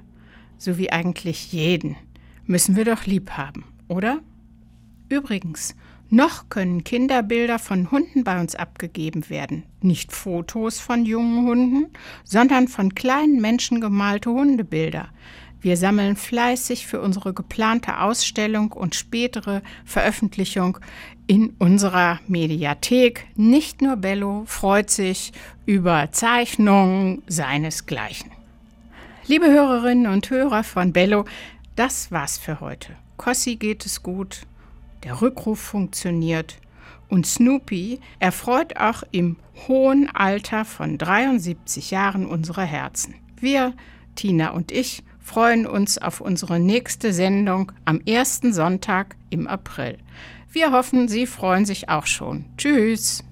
so 0.59 0.78
wie 0.78 0.92
eigentlich 0.92 1.52
jeden, 1.52 1.96
müssen 2.44 2.76
wir 2.76 2.85
doch 2.85 3.06
lieb 3.06 3.30
haben, 3.30 3.64
oder? 3.88 4.20
Übrigens, 5.09 5.74
noch 6.11 6.48
können 6.48 6.85
Kinderbilder 6.85 7.59
von 7.59 7.90
Hunden 7.90 8.24
bei 8.24 8.40
uns 8.40 8.56
abgegeben 8.56 9.30
werden. 9.30 9.62
Nicht 9.80 10.12
Fotos 10.12 10.80
von 10.80 11.04
jungen 11.04 11.46
Hunden, 11.46 11.87
sondern 12.24 12.68
von 12.68 12.94
kleinen 12.94 13.40
Menschen 13.40 13.80
gemalte 13.80 14.30
Hundebilder. 14.30 15.09
Wir 15.62 15.77
sammeln 15.77 16.16
fleißig 16.16 16.87
für 16.87 17.03
unsere 17.03 17.35
geplante 17.35 18.01
Ausstellung 18.01 18.73
und 18.73 18.94
spätere 18.94 19.61
Veröffentlichung 19.85 20.79
in 21.27 21.51
unserer 21.59 22.18
Mediathek. 22.27 23.27
Nicht 23.37 23.83
nur 23.83 23.96
Bello 23.96 24.44
freut 24.46 24.88
sich 24.88 25.33
über 25.66 26.12
Zeichnungen 26.12 27.23
seinesgleichen. 27.27 28.31
Liebe 29.27 29.46
Hörerinnen 29.46 30.11
und 30.11 30.31
Hörer 30.31 30.64
von 30.64 30.94
Bello, 30.94 31.27
das 31.77 32.11
war's 32.11 32.38
für 32.38 32.61
heute. 32.61 32.96
Cossi 33.18 33.57
geht 33.57 33.85
es 33.85 34.03
gut, 34.03 34.40
der 35.05 35.20
Rückruf 35.20 35.61
funktioniert 35.61 36.57
und 37.11 37.27
Snoopy 37.27 38.01
erfreut 38.18 38.77
auch 38.79 39.03
im 39.11 39.37
hohen 39.68 40.09
Alter 40.14 40.64
von 40.64 40.96
73 40.96 41.90
Jahren 41.90 42.25
unsere 42.25 42.64
Herzen. 42.64 43.14
Wir, 43.38 43.75
Tina 44.14 44.51
und 44.51 44.73
ich, 44.73 45.03
freuen 45.31 45.64
uns 45.64 45.97
auf 45.97 46.21
unsere 46.21 46.59
nächste 46.59 47.12
Sendung 47.12 47.71
am 47.85 48.01
ersten 48.05 48.53
Sonntag 48.53 49.14
im 49.31 49.47
April. 49.47 49.99
Wir 50.51 50.73
hoffen, 50.73 51.07
Sie 51.07 51.25
freuen 51.25 51.64
sich 51.64 51.88
auch 51.88 52.07
schon. 52.07 52.47
Tschüss. 52.57 53.23